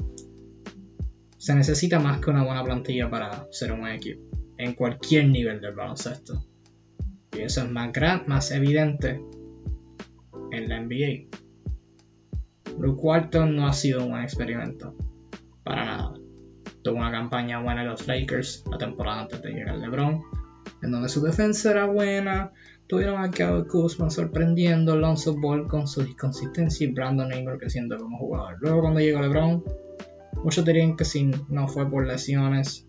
se 1.44 1.54
necesita 1.54 2.00
más 2.00 2.22
que 2.22 2.30
una 2.30 2.46
buena 2.46 2.64
plantilla 2.64 3.10
para 3.10 3.48
ser 3.52 3.74
un 3.74 3.82
buen 3.82 3.96
equipo. 3.96 4.22
En 4.58 4.76
cualquier 4.76 5.28
nivel 5.28 5.60
del 5.60 5.76
baloncesto. 5.76 6.42
Y 7.34 7.42
eso 7.42 7.64
es 7.64 7.70
más, 7.70 7.92
gran, 7.92 8.24
más 8.28 8.50
evidente 8.52 9.22
en 10.52 10.70
la 10.70 10.80
NBA. 10.80 11.28
Luke 12.80 13.02
Walton 13.02 13.58
no 13.58 13.68
ha 13.68 13.74
sido 13.74 14.06
un 14.06 14.12
buen 14.12 14.24
experimento. 14.24 14.96
Para 15.66 15.84
nada 15.84 16.14
tuvo 16.82 16.96
una 16.96 17.12
campaña 17.12 17.62
buena 17.62 17.82
en 17.82 17.90
los 17.90 18.08
Lakers 18.08 18.64
la 18.72 18.78
temporada 18.78 19.24
antes 19.24 19.42
de 19.42 19.52
llegar 19.52 19.78
LeBron, 19.80 20.22
en 20.82 20.92
donde 20.92 21.10
su 21.10 21.22
defensa 21.22 21.72
era 21.72 21.88
buena. 21.88 22.54
Tuvieron 22.88 23.22
a 23.22 23.32
Kyle 23.32 23.66
Kuzma 23.70 24.10
sorprendiendo, 24.10 24.96
Lonzo 24.96 25.36
Ball 25.38 25.68
con 25.68 25.88
su 25.90 26.04
inconsistencia 26.04 26.88
y 26.88 26.94
Brandon 26.94 27.34
Ingram 27.34 27.58
creciendo 27.58 27.98
como 27.98 28.18
jugador. 28.18 28.60
Luego 28.62 28.80
cuando 28.80 29.02
llegó 29.02 29.20
LeBron, 29.20 29.62
muchos 30.44 30.66
dirían 30.66 30.96
que 30.96 31.06
si 31.06 31.32
no 31.50 31.68
fue 31.68 31.90
por 31.90 32.06
lesiones, 32.06 32.86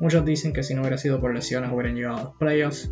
muchos 0.00 0.24
dicen 0.24 0.52
que 0.52 0.62
si 0.62 0.74
no 0.74 0.80
hubiera 0.82 0.98
sido 0.98 1.20
por 1.20 1.34
lesiones 1.34 1.70
hubieran 1.72 1.94
llegado 1.94 2.16
a 2.16 2.24
los 2.24 2.36
playoffs. 2.36 2.90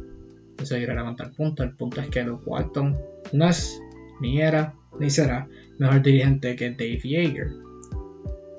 Eso 0.58 0.76
es 0.76 0.82
irrelevante 0.82 1.24
el 1.24 1.32
punto. 1.32 1.62
El 1.62 1.74
punto 1.74 2.00
es 2.00 2.08
que 2.08 2.22
Luke 2.22 2.44
Walton 2.46 2.96
no 3.32 3.48
es, 3.48 3.80
ni 4.20 4.40
era, 4.40 4.74
ni 4.98 5.10
será 5.10 5.48
mejor 5.78 6.02
dirigente 6.02 6.54
que 6.56 6.70
Dave 6.70 7.00
Yeager. 7.00 7.50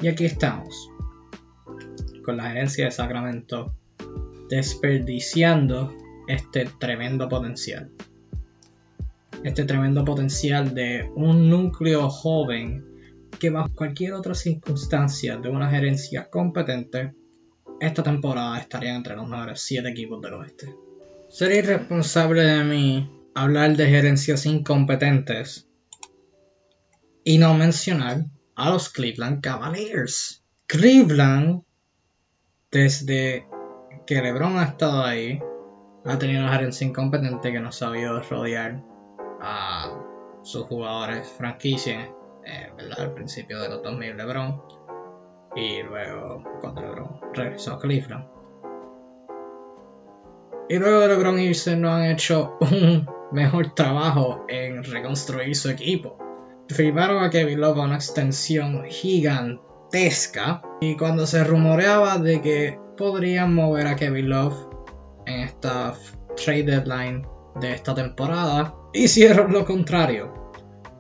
Y 0.02 0.08
aquí 0.08 0.26
estamos, 0.26 0.90
con 2.26 2.38
la 2.38 2.50
gerencia 2.50 2.86
de 2.86 2.92
Sacramento, 2.92 3.74
desperdiciando 4.50 5.96
este 6.28 6.68
tremendo 6.80 7.30
potencial. 7.30 7.90
Este 9.44 9.64
tremendo 9.64 10.04
potencial 10.04 10.74
de 10.74 11.10
un 11.16 11.50
núcleo 11.50 12.10
joven 12.10 12.93
que 13.40 13.50
bajo 13.50 13.74
cualquier 13.76 14.14
otra 14.14 14.34
circunstancia 14.34 15.38
de 15.38 15.50
una 15.50 15.70
gerencia 15.70 16.30
competente, 16.30 17.14
esta 17.80 18.04
temporada 18.04 18.60
estaría 18.60 18.96
entre 18.96 19.16
los 19.16 19.28
mejores 19.28 19.62
7 19.62 19.90
equipos 19.90 20.22
del 20.22 20.34
oeste. 20.36 20.76
Sería 21.30 21.60
irresponsable 21.60 22.44
de 22.44 22.64
mí 22.64 23.12
hablar 23.36 23.76
de 23.76 23.88
gerencias 23.88 24.46
incompetentes 24.46 25.68
y 27.24 27.38
no 27.38 27.54
mencionar 27.54 28.26
a 28.56 28.70
los 28.70 28.90
Cleveland 28.90 29.42
Cavaliers. 29.42 30.44
Cleveland, 30.68 31.64
desde 32.72 33.48
que 34.06 34.22
LeBron 34.22 34.58
ha 34.60 34.66
estado 34.66 35.04
ahí, 35.04 35.40
ha 36.06 36.18
tenido 36.18 36.42
una 36.42 36.54
gerencia 36.54 36.86
incompetente 36.86 37.52
que 37.52 37.60
no 37.60 37.70
ha 37.70 37.74
sabido 37.74 38.22
rodear 38.22 38.84
a 39.42 39.92
sus 40.44 40.64
jugadores 40.64 41.28
franquicia, 41.28 42.14
eh. 42.46 42.70
Al 42.98 43.14
principio 43.14 43.60
de 43.62 43.70
los 43.70 43.84
2000 43.84 44.18
LeBron. 44.18 44.62
y 45.56 45.84
luego 45.84 46.44
cuando 46.62 46.82
LeBron 46.82 47.22
regresó 47.34 47.74
a 47.74 47.80
Cleveland. 47.80 48.26
Y 50.70 50.78
luego 50.80 51.02
de 51.02 51.08
LeBron 51.10 51.40
irse 51.40 51.76
no 51.76 51.94
han 51.94 52.06
hecho 52.06 52.58
un 52.62 53.08
mejor 53.32 53.74
trabajo 53.76 54.46
en 54.48 54.84
reconstruir 54.84 55.56
su 55.56 55.70
equipo. 55.70 56.18
Firmaron 56.70 57.24
a 57.24 57.30
Kevin 57.30 57.60
Love 57.60 57.80
a 57.80 57.82
una 57.82 57.96
extensión 57.96 58.86
gigantesca 58.86 60.62
y 60.82 60.96
cuando 60.96 61.28
se 61.28 61.44
rumoreaba 61.44 62.18
de 62.18 62.42
que 62.42 62.80
podrían 62.98 63.54
mover 63.54 63.88
a 63.88 63.96
Kevin 63.96 64.30
Love 64.30 64.56
en 65.26 65.42
esta 65.42 65.94
trade 66.36 66.64
deadline 66.64 67.28
de 67.60 67.74
esta 67.74 67.94
temporada, 67.94 68.76
hicieron 68.94 69.52
lo 69.52 69.66
contrario. 69.66 70.43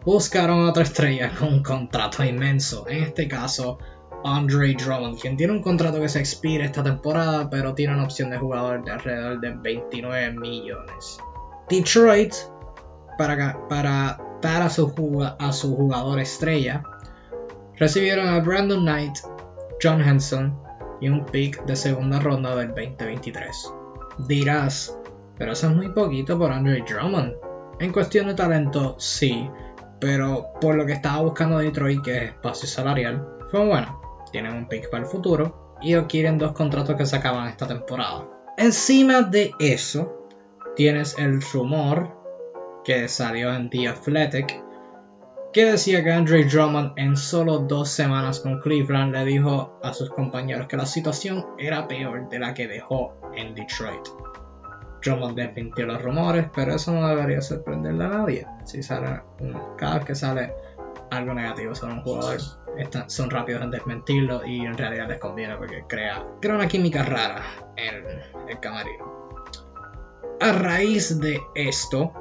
Buscaron 0.05 0.67
otra 0.67 0.83
estrella 0.83 1.31
con 1.37 1.47
un 1.53 1.63
contrato 1.63 2.23
inmenso, 2.23 2.85
en 2.89 3.03
este 3.03 3.27
caso 3.27 3.77
Andre 4.25 4.73
Drummond, 4.73 5.19
quien 5.19 5.37
tiene 5.37 5.53
un 5.53 5.61
contrato 5.61 5.99
que 5.99 6.09
se 6.09 6.19
expira 6.19 6.65
esta 6.65 6.83
temporada, 6.83 7.49
pero 7.49 7.73
tiene 7.73 7.93
una 7.93 8.03
opción 8.03 8.29
de 8.29 8.37
jugador 8.37 8.83
de 8.83 8.91
alrededor 8.91 9.39
de 9.39 9.51
29 9.51 10.31
millones. 10.31 11.17
Detroit, 11.69 12.33
para, 13.17 13.67
para 13.69 14.21
dar 14.41 14.61
a 14.61 14.69
su, 14.69 14.93
a 15.39 15.53
su 15.53 15.75
jugador 15.75 16.19
estrella, 16.19 16.83
recibieron 17.77 18.27
a 18.27 18.39
Brandon 18.39 18.81
Knight, 18.81 19.19
John 19.81 20.01
Henson 20.01 20.57
y 20.99 21.09
un 21.09 21.25
pick 21.25 21.63
de 21.65 21.75
segunda 21.75 22.19
ronda 22.19 22.55
del 22.55 22.69
2023. 22.69 23.73
Dirás, 24.27 24.97
pero 25.37 25.53
eso 25.53 25.67
es 25.67 25.75
muy 25.75 25.89
poquito 25.89 26.37
por 26.37 26.51
Andre 26.51 26.83
Drummond. 26.87 27.33
En 27.79 27.91
cuestión 27.91 28.27
de 28.27 28.35
talento, 28.35 28.95
sí, 28.99 29.49
pero 30.03 30.49
por 30.59 30.75
lo 30.75 30.85
que 30.85 30.91
estaba 30.91 31.21
buscando 31.21 31.59
Detroit, 31.59 32.01
que 32.03 32.17
es 32.17 32.23
espacio 32.23 32.67
salarial, 32.67 33.25
fue 33.49 33.65
bueno 33.65 34.03
tienen 34.33 34.53
un 34.53 34.67
pick 34.67 34.89
para 34.89 35.03
el 35.03 35.09
futuro 35.09 35.77
y 35.81 35.93
adquieren 35.93 36.37
dos 36.37 36.51
contratos 36.51 36.97
que 36.97 37.05
se 37.05 37.15
acaban 37.15 37.47
esta 37.47 37.67
temporada. 37.67 38.27
Encima 38.57 39.21
de 39.21 39.51
eso, 39.59 40.27
tienes 40.75 41.17
el 41.17 41.41
rumor 41.41 42.11
que 42.83 43.07
salió 43.07 43.53
en 43.53 43.69
The 43.69 43.87
Athletic 43.87 44.61
que 45.53 45.65
decía 45.65 46.03
que 46.03 46.11
Andre 46.11 46.45
Drummond 46.45 46.93
en 46.97 47.15
solo 47.15 47.59
dos 47.59 47.89
semanas 47.89 48.39
con 48.39 48.59
Cleveland 48.59 49.13
le 49.13 49.23
dijo 49.23 49.79
a 49.83 49.93
sus 49.93 50.09
compañeros 50.09 50.67
que 50.67 50.77
la 50.77 50.87
situación 50.87 51.45
era 51.59 51.87
peor 51.87 52.27
de 52.27 52.39
la 52.39 52.53
que 52.53 52.67
dejó 52.67 53.13
en 53.35 53.53
Detroit. 53.53 54.07
Drummond 55.03 55.35
desmintió 55.35 55.85
los 55.85 56.01
rumores, 56.01 56.47
pero 56.55 56.75
eso 56.75 56.93
no 56.93 57.07
debería 57.07 57.41
sorprenderle 57.41 58.05
a 58.05 58.09
nadie. 58.09 58.47
Si 58.63 58.81
sale 58.81 59.21
cada 59.77 59.95
vez 59.95 60.05
que 60.05 60.15
sale 60.15 60.53
algo 61.11 61.33
negativo 61.33 61.75
sobre 61.75 61.93
un 61.93 62.01
jugador, 62.01 62.39
son 63.07 63.29
rápidos 63.29 63.63
en 63.63 63.71
desmentirlo 63.71 64.45
y 64.45 64.61
en 64.61 64.77
realidad 64.77 65.07
les 65.07 65.19
conviene 65.19 65.55
porque 65.57 65.83
crea, 65.87 66.25
crea 66.41 66.55
una 66.55 66.67
química 66.67 67.03
rara 67.03 67.43
en 67.75 68.49
el 68.49 68.59
camarino. 68.59 69.39
A 70.39 70.51
raíz 70.51 71.19
de 71.19 71.39
esto, 71.55 72.11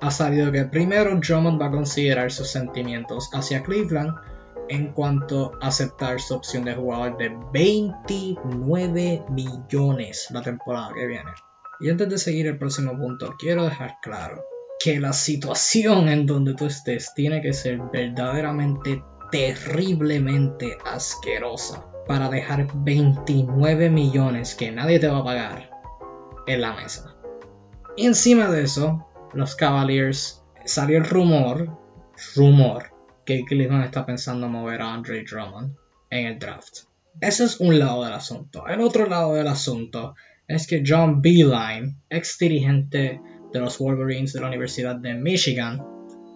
ha 0.00 0.10
salido 0.10 0.50
que 0.50 0.64
primero 0.64 1.14
Drummond 1.16 1.60
va 1.60 1.66
a 1.66 1.70
considerar 1.70 2.30
sus 2.30 2.48
sentimientos 2.48 3.28
hacia 3.34 3.62
Cleveland 3.62 4.16
en 4.68 4.92
cuanto 4.92 5.52
a 5.60 5.66
aceptar 5.66 6.20
su 6.20 6.34
opción 6.34 6.64
de 6.64 6.74
jugador 6.74 7.16
de 7.18 7.36
29 7.52 9.24
millones 9.28 10.28
la 10.30 10.42
temporada 10.42 10.94
que 10.94 11.06
viene. 11.06 11.30
Y 11.80 11.88
antes 11.88 12.08
de 12.08 12.18
seguir 12.18 12.46
el 12.46 12.58
próximo 12.58 12.96
punto, 12.96 13.36
quiero 13.38 13.64
dejar 13.64 13.96
claro 14.02 14.44
que 14.78 15.00
la 15.00 15.12
situación 15.12 16.08
en 16.08 16.26
donde 16.26 16.54
tú 16.54 16.66
estés 16.66 17.14
tiene 17.14 17.40
que 17.40 17.52
ser 17.52 17.78
verdaderamente 17.92 19.02
terriblemente 19.30 20.76
asquerosa 20.84 21.86
para 22.06 22.28
dejar 22.28 22.66
29 22.74 23.88
millones 23.88 24.54
que 24.54 24.72
nadie 24.72 24.98
te 24.98 25.08
va 25.08 25.18
a 25.18 25.24
pagar 25.24 25.70
en 26.46 26.60
la 26.60 26.74
mesa. 26.74 27.16
Y 27.96 28.06
encima 28.06 28.50
de 28.50 28.62
eso, 28.62 29.06
los 29.32 29.54
Cavaliers 29.54 30.42
salió 30.64 30.98
el 30.98 31.04
rumor, 31.04 31.78
rumor, 32.34 32.90
que 33.24 33.44
Cleveland 33.44 33.84
está 33.84 34.04
pensando 34.04 34.48
mover 34.48 34.82
a 34.82 34.92
Andre 34.92 35.24
Drummond 35.24 35.76
en 36.10 36.26
el 36.26 36.38
draft. 36.38 36.80
Ese 37.20 37.44
es 37.44 37.60
un 37.60 37.78
lado 37.78 38.04
del 38.04 38.12
asunto. 38.12 38.66
El 38.66 38.80
otro 38.80 39.06
lado 39.06 39.34
del 39.34 39.48
asunto 39.48 40.14
es 40.50 40.66
que 40.66 40.82
John 40.84 41.22
Beeline, 41.22 41.96
ex 42.10 42.36
dirigente 42.36 43.20
de 43.52 43.60
los 43.60 43.78
Wolverines 43.78 44.32
de 44.32 44.40
la 44.40 44.48
Universidad 44.48 44.96
de 44.96 45.14
Michigan, 45.14 45.80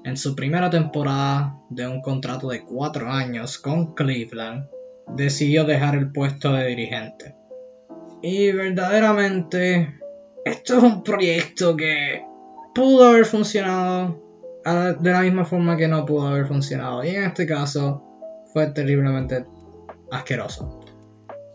en 0.05 0.17
su 0.17 0.37
primera 0.37 0.71
temporada 0.71 1.59
de 1.69 1.89
un 1.89 2.01
contrato 2.01 2.49
de 2.49 2.63
cuatro 2.63 3.11
años 3.11 3.59
con 3.59 3.95
Cleveland, 3.95 4.69
decidió 5.17 5.65
dejar 5.65 5.97
el 5.97 6.13
puesto 6.13 6.53
de 6.53 6.67
dirigente. 6.67 7.35
Y 8.23 8.53
verdaderamente, 8.53 9.99
esto 10.45 10.79
es 10.79 10.83
un 10.85 11.03
proyecto 11.03 11.77
que 11.77 12.23
pudo 12.73 13.09
haber 13.09 13.25
funcionado 13.25 14.23
de 14.65 15.11
la 15.11 15.21
misma 15.23 15.45
forma 15.45 15.77
que 15.77 15.89
no 15.89 16.07
pudo 16.07 16.29
haber 16.29 16.47
funcionado. 16.47 17.03
Y 17.03 17.09
en 17.09 17.25
este 17.25 17.47
caso, 17.47 18.05
fue 18.53 18.69
terriblemente 18.69 19.45
asqueroso. 20.13 20.81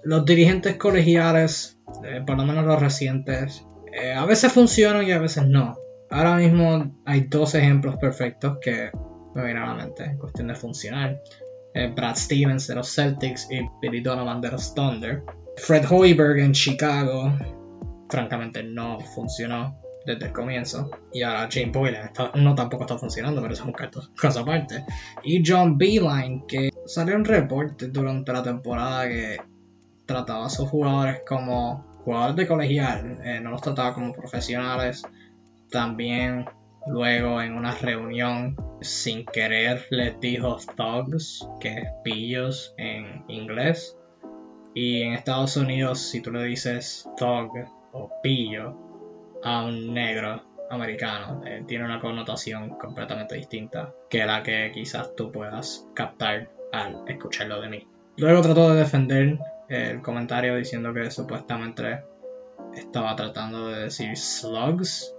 Los 0.04 0.26
dirigentes 0.26 0.76
colegiales, 0.76 1.79
eh, 2.04 2.22
por 2.26 2.38
lo 2.38 2.46
menos 2.46 2.66
los 2.66 2.80
recientes, 2.80 3.66
eh, 3.92 4.14
a 4.14 4.26
veces 4.26 4.52
funcionan 4.52 5.08
y 5.08 5.12
a 5.12 5.20
veces 5.20 5.46
no. 5.48 5.78
Ahora 6.10 6.36
mismo 6.36 6.96
hay 7.06 7.22
dos 7.22 7.56
ejemplos 7.56 7.98
perfectos 7.98 8.58
que 8.62 8.90
me 9.36 9.44
vienen 9.44 9.64
a 9.64 9.76
la 9.76 9.86
mente 9.86 10.04
en 10.04 10.18
cuestión 10.18 10.48
de 10.48 10.56
funcionar. 10.56 11.22
Eh, 11.74 11.92
Brad 11.96 12.16
Stevens 12.16 12.68
de 12.68 12.76
los 12.76 12.94
Celtics 12.94 13.48
y 13.52 13.62
Billy 13.82 14.02
Donovan 14.02 14.42
de 14.42 14.52
los 14.52 14.74
Thunder. 14.74 15.24
Fred 15.58 15.86
Hoiberg 15.90 16.40
en 16.40 16.54
Chicago, 16.54 17.32
francamente 18.10 18.64
no 18.64 19.00
funcionó 19.00 19.80
desde 20.06 20.28
el 20.28 20.34
comienzo. 20.34 20.90
Y 21.14 21.22
ahora 21.22 21.48
Jane 21.52 21.72
Boylan 21.72 22.12
no 22.36 22.56
tampoco 22.56 22.84
está 22.84 22.98
funcionando, 22.98 23.42
pero 23.42 23.54
eso 23.54 23.64
es 23.64 23.68
un 23.68 24.12
caso 24.16 24.40
aparte. 24.40 24.84
Y 25.24 25.44
John 25.46 25.78
Beeline, 25.78 26.44
que 26.48 26.70
salió 26.86 27.16
un 27.16 27.26
reporte 27.26 27.88
durante 27.88 28.34
la 28.34 28.42
temporada 28.42 29.08
que 29.08 29.38
trataba 30.10 30.48
a 30.48 30.50
sus 30.50 30.68
jugadores 30.70 31.22
como 31.28 31.86
jugadores 32.04 32.36
de 32.36 32.48
colegial, 32.48 33.20
eh, 33.24 33.40
no 33.40 33.52
los 33.52 33.62
trataba 33.62 33.94
como 33.94 34.12
profesionales 34.14 35.04
también 35.70 36.46
luego 36.88 37.42
en 37.42 37.56
una 37.56 37.72
reunión 37.76 38.58
sin 38.82 39.26
querer 39.26 39.86
les 39.92 40.20
dijo 40.20 40.58
thugs, 40.76 41.48
que 41.60 41.70
es 41.70 41.88
pillos 42.04 42.74
en 42.78 43.24
inglés. 43.28 43.96
Y 44.74 45.04
en 45.04 45.14
Estados 45.14 45.58
Unidos 45.58 46.00
si 46.00 46.22
tú 46.22 46.32
le 46.32 46.44
dices 46.44 47.08
thug 47.18 47.52
o 47.92 48.10
pillo 48.24 48.76
a 49.44 49.64
un 49.66 49.94
negro 49.94 50.42
americano, 50.72 51.42
eh, 51.46 51.64
tiene 51.68 51.86
una 51.86 52.00
connotación 52.00 52.70
completamente 52.78 53.36
distinta 53.36 53.94
que 54.10 54.26
la 54.26 54.42
que 54.42 54.72
quizás 54.74 55.16
tú 55.16 55.32
puedas 55.32 55.88
captar 55.94 56.50
al 56.72 57.04
escucharlo 57.08 57.62
de 57.62 57.70
mí. 57.70 57.88
Luego 58.18 58.42
trató 58.42 58.72
de 58.72 58.80
defender 58.80 59.40
el 59.70 60.02
comentario 60.02 60.56
diciendo 60.56 60.94
que 60.94 61.10
supuestamente 61.12 62.04
estaba 62.74 63.16
tratando 63.16 63.70
de 63.70 63.84
decir 63.84 64.16
slugs 64.18 65.14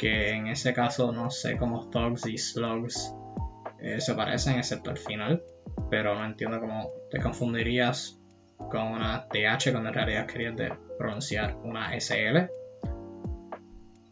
que 0.00 0.30
en 0.30 0.46
ese 0.46 0.72
caso 0.72 1.12
no 1.12 1.30
sé 1.30 1.58
cómo 1.58 1.90
Thugs 1.90 2.26
y 2.26 2.38
Slugs 2.38 3.14
eh, 3.80 4.00
se 4.00 4.14
parecen 4.14 4.56
excepto 4.56 4.90
al 4.90 4.96
final, 4.96 5.42
pero 5.90 6.14
no 6.14 6.24
entiendo 6.24 6.58
cómo 6.58 6.90
te 7.10 7.20
confundirías 7.20 8.18
con 8.70 8.92
una 8.92 9.26
TH 9.28 9.72
cuando 9.72 9.90
en 9.90 9.94
realidad 9.94 10.26
querías 10.26 10.54
pronunciar 10.98 11.56
una 11.62 11.92
SL. 11.98 12.48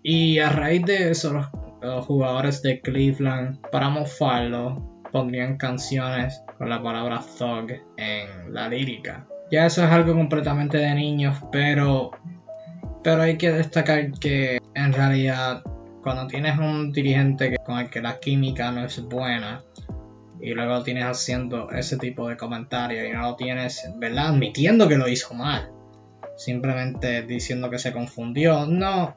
Y 0.03 0.39
a 0.41 0.51
raíz 0.51 0.85
de 0.85 1.11
eso, 1.11 1.33
los, 1.33 2.07
jugadores 2.07 2.61
de 2.61 2.83
Cleveland, 2.83 3.61
para 3.71 3.89
mofarlo, 3.89 4.98
pondrían 5.13 5.57
canciones 5.57 6.43
con 6.57 6.69
la 6.69 6.83
palabra 6.83 7.21
thug 7.39 7.73
en 7.97 8.53
la 8.53 8.69
lírica. 8.69 9.27
Ya 9.51 9.67
eso 9.67 9.85
es 9.85 9.91
algo 9.91 10.15
completamente 10.15 10.79
de 10.79 10.95
niños, 10.95 11.39
pero, 11.51 12.11
pero 13.03 13.23
hay 13.23 13.39
que 13.39 13.51
destacar 13.51 14.13
que 14.13 14.59
en 14.75 14.93
realidad 14.93 15.63
cuando 16.03 16.27
tienes 16.27 16.59
un 16.59 16.93
dirigente 16.93 17.57
con 17.65 17.79
el 17.79 17.91
que 17.91 18.01
la 18.01 18.19
química 18.19 18.71
no 18.71 18.85
es 18.85 19.03
buena 19.03 19.63
y 20.41 20.53
luego 20.53 20.83
tienes 20.83 21.05
haciendo 21.05 21.71
ese 21.71 21.97
tipo 21.97 22.29
de 22.29 22.37
comentarios 22.37 23.07
y 23.09 23.13
no 23.13 23.23
lo 23.23 23.37
tienes, 23.37 23.91
¿verdad? 23.97 24.29
Admitiendo 24.29 24.89
que 24.89 24.97
lo 24.97 25.09
hizo 25.09 25.35
mal, 25.35 25.71
simplemente 26.37 27.23
diciendo 27.23 27.71
que 27.71 27.79
se 27.79 27.93
confundió, 27.93 28.67
no. 28.67 29.17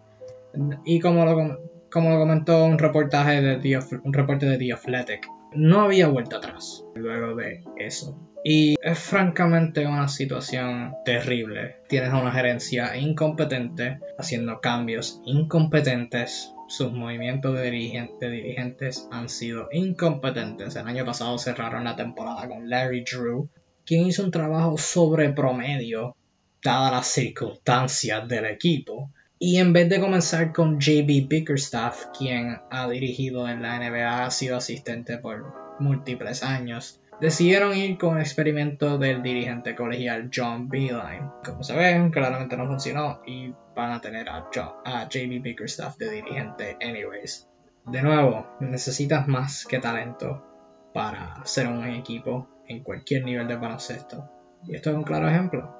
Y 0.86 1.00
como 1.00 1.26
lo, 1.26 1.60
como 1.92 2.10
lo 2.10 2.20
comentó 2.20 2.66
un 2.66 2.80
reportaje 2.80 3.42
de 3.42 3.78
un 4.04 4.14
reporte 4.14 4.46
de 4.48 4.58
The 4.58 4.74
Athletic, 4.74 5.28
No 5.54 5.82
había 5.82 6.08
vuelta 6.08 6.38
atrás 6.38 6.86
luego 6.96 7.36
de 7.36 7.64
eso. 7.78 8.18
Y 8.44 8.76
es 8.82 8.98
francamente 8.98 9.86
una 9.86 10.08
situación 10.08 10.96
terrible. 11.06 11.78
Tienes 11.90 12.14
una 12.14 12.32
gerencia 12.32 12.96
incompetente 12.98 14.00
haciendo 14.18 14.62
cambios 14.62 15.22
incompetentes. 15.26 16.54
Sus 16.68 16.94
movimientos 16.94 17.54
de, 17.60 17.70
dirigentes 17.70 19.10
han 19.12 19.28
sido 19.28 19.68
incompetentes. 19.74 20.78
El 20.78 20.88
año 20.88 21.06
pasado 21.06 21.38
cerraron 21.38 21.84
la 21.84 21.98
temporada 21.98 22.48
con 22.48 22.70
Larry 22.70 23.04
Drew, 23.04 23.50
quien 23.86 24.08
hizo 24.08 24.24
un 24.24 24.32
trabajo 24.32 24.78
sobre 24.78 25.34
promedio, 25.34 26.16
dadas 26.64 26.92
las 26.94 27.08
circunstancias 27.08 28.26
del 28.28 28.46
equipo. 28.46 29.12
Y 29.44 29.58
en 29.58 29.74
vez 29.74 29.90
de 29.90 30.00
comenzar 30.00 30.54
con 30.54 30.80
JB 30.80 31.28
Bickerstaff, 31.28 32.06
quien 32.16 32.62
ha 32.70 32.88
dirigido 32.88 33.50
en 33.50 33.64
la 33.64 33.80
NBA, 33.80 34.26
ha 34.26 34.30
sido 34.30 34.56
asistente 34.56 35.18
por 35.18 35.80
múltiples 35.80 36.44
años, 36.44 37.02
decidieron 37.20 37.76
ir 37.76 37.98
con 37.98 38.18
el 38.18 38.22
experimento 38.22 39.00
del 39.00 39.24
dirigente 39.24 39.76
colegial 39.76 40.30
John 40.32 40.70
Beeline. 40.70 41.32
Como 41.44 41.64
se 41.64 41.76
ven, 41.76 42.12
claramente 42.12 42.56
no 42.56 42.68
funcionó 42.68 43.24
y 43.26 43.52
van 43.76 43.94
a 43.94 44.00
tener 44.00 44.30
a, 44.30 44.48
JB 44.52 45.42
Bickerstaff 45.42 45.98
de 45.98 46.12
dirigente 46.12 46.78
anyways. 46.80 47.50
De 47.88 48.04
nuevo, 48.04 48.46
necesitas 48.60 49.28
más 49.28 49.66
que 49.66 49.80
talento 49.80 50.46
para 50.94 51.44
ser 51.46 51.66
un 51.68 51.84
equipo 51.88 52.48
en 52.68 52.84
cualquier 52.84 53.26
nivel 53.26 53.48
de 53.48 53.56
baloncesto. 53.56 54.30
Y 54.68 54.76
esto 54.76 54.92
es 54.92 54.96
un 54.96 55.04
claro 55.04 55.28
ejemplo. 55.28 55.76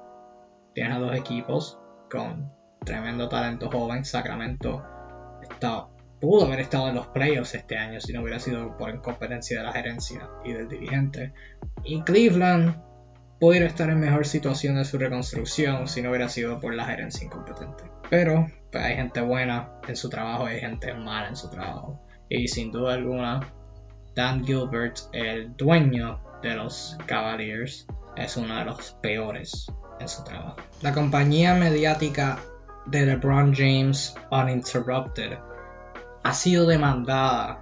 Tienes 0.74 0.96
a 0.96 0.98
dos 0.98 1.14
equipos 1.14 1.78
con 2.10 2.50
tremendo 2.84 3.28
talento 3.28 3.70
joven. 3.70 4.04
Sacramento 4.04 4.82
está 5.42 5.86
pudo 6.22 6.46
haber 6.46 6.60
estado 6.60 6.88
en 6.88 6.94
los 6.94 7.08
playoffs 7.08 7.56
este 7.56 7.76
año 7.76 8.00
si 8.00 8.12
no 8.12 8.22
hubiera 8.22 8.38
sido 8.38 8.78
por 8.78 8.90
incompetencia 8.90 9.58
de 9.58 9.64
la 9.64 9.72
gerencia 9.72 10.30
y 10.44 10.52
del 10.52 10.68
dirigente. 10.68 11.34
Y 11.82 12.00
Cleveland 12.02 12.76
pudiera 13.40 13.66
estar 13.66 13.90
en 13.90 13.98
mejor 13.98 14.24
situación 14.24 14.76
de 14.76 14.84
su 14.84 14.98
reconstrucción 14.98 15.88
si 15.88 16.00
no 16.00 16.10
hubiera 16.10 16.28
sido 16.28 16.60
por 16.60 16.74
la 16.74 16.84
gerencia 16.84 17.24
incompetente. 17.24 17.90
Pero 18.08 18.46
pues, 18.70 18.84
hay 18.84 18.94
gente 18.94 19.20
buena 19.20 19.72
en 19.88 19.96
su 19.96 20.08
trabajo 20.08 20.48
y 20.48 20.52
hay 20.52 20.60
gente 20.60 20.94
mala 20.94 21.26
en 21.26 21.34
su 21.34 21.50
trabajo. 21.50 22.00
Y 22.28 22.46
sin 22.46 22.70
duda 22.70 22.94
alguna, 22.94 23.40
Dan 24.14 24.44
Gilbert, 24.44 25.00
el 25.12 25.56
dueño 25.56 26.20
de 26.40 26.54
los 26.54 26.96
Cavaliers, 27.06 27.84
es 28.16 28.36
uno 28.36 28.56
de 28.56 28.64
los 28.64 28.92
peores 29.02 29.66
en 29.98 30.08
su 30.08 30.22
trabajo. 30.22 30.54
La 30.82 30.92
compañía 30.92 31.54
mediática 31.54 32.38
de 32.86 33.06
LeBron 33.06 33.54
James 33.54 34.14
Uninterrupted 34.30 35.38
ha 36.24 36.32
sido 36.32 36.66
demandada 36.66 37.58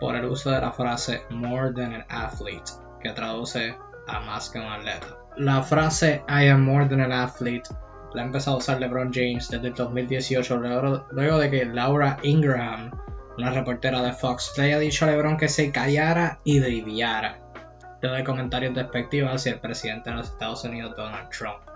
por 0.00 0.16
el 0.16 0.24
uso 0.24 0.50
de 0.50 0.60
la 0.60 0.72
frase 0.72 1.22
more 1.30 1.72
than 1.72 1.94
an 1.94 2.04
athlete, 2.08 2.72
que 3.02 3.10
traduce 3.10 3.76
a 4.08 4.20
más 4.20 4.50
que 4.50 4.58
un 4.58 4.66
atleta. 4.66 5.18
La 5.36 5.62
frase 5.62 6.22
I 6.28 6.48
am 6.48 6.64
more 6.64 6.86
than 6.86 7.00
an 7.00 7.12
athlete 7.12 7.68
la 8.14 8.22
ha 8.22 8.24
empezado 8.26 8.56
a 8.56 8.58
usar 8.58 8.80
LeBron 8.80 9.10
James 9.12 9.48
desde 9.48 9.68
el 9.68 9.74
2018, 9.74 10.56
luego, 10.56 11.38
de 11.38 11.50
que 11.50 11.64
Laura 11.64 12.18
Ingraham, 12.22 12.90
una 13.38 13.50
reportera 13.50 14.02
de 14.02 14.12
Fox, 14.12 14.52
le 14.58 14.64
haya 14.64 14.78
dicho 14.78 15.04
a 15.04 15.08
LeBron 15.08 15.38
que 15.38 15.48
se 15.48 15.72
callara 15.72 16.40
y 16.44 16.58
driviara, 16.58 17.38
de 18.02 18.24
comentarios 18.24 18.74
despectivos 18.74 19.32
hacia 19.32 19.52
el 19.52 19.60
presidente 19.60 20.10
de 20.10 20.16
los 20.16 20.28
Estados 20.28 20.64
Unidos, 20.64 20.94
Donald 20.96 21.30
Trump. 21.30 21.71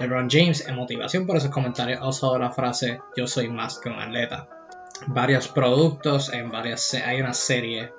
LeBron 0.00 0.28
James, 0.30 0.66
en 0.66 0.76
motivación 0.76 1.26
por 1.26 1.36
esos 1.36 1.50
comentarios, 1.50 2.00
ha 2.00 2.08
usado 2.08 2.38
la 2.38 2.50
frase 2.50 3.00
yo 3.16 3.26
soy 3.26 3.48
más 3.48 3.78
que 3.78 3.88
un 3.88 3.98
atleta 3.98 4.48
varios 5.06 5.48
productos, 5.48 6.32
en 6.32 6.50
varias 6.50 6.94
hay 6.94 7.20
una 7.20 7.34
serie 7.34 7.92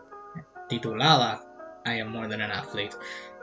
titulada 0.70 1.42
I 1.86 2.00
am 2.00 2.12
more 2.12 2.28
than 2.28 2.42
an 2.42 2.52
athlete 2.52 2.96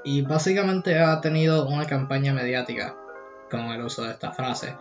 y 0.05 0.23
básicamente 0.23 0.99
ha 0.99 1.21
tenido 1.21 1.67
una 1.69 1.87
campaña 1.87 2.33
mediática 2.33 2.97
con 3.51 3.61
el 3.67 3.83
uso 3.83 4.05
de 4.05 4.13
esta 4.13 4.33
frase. 4.33 4.77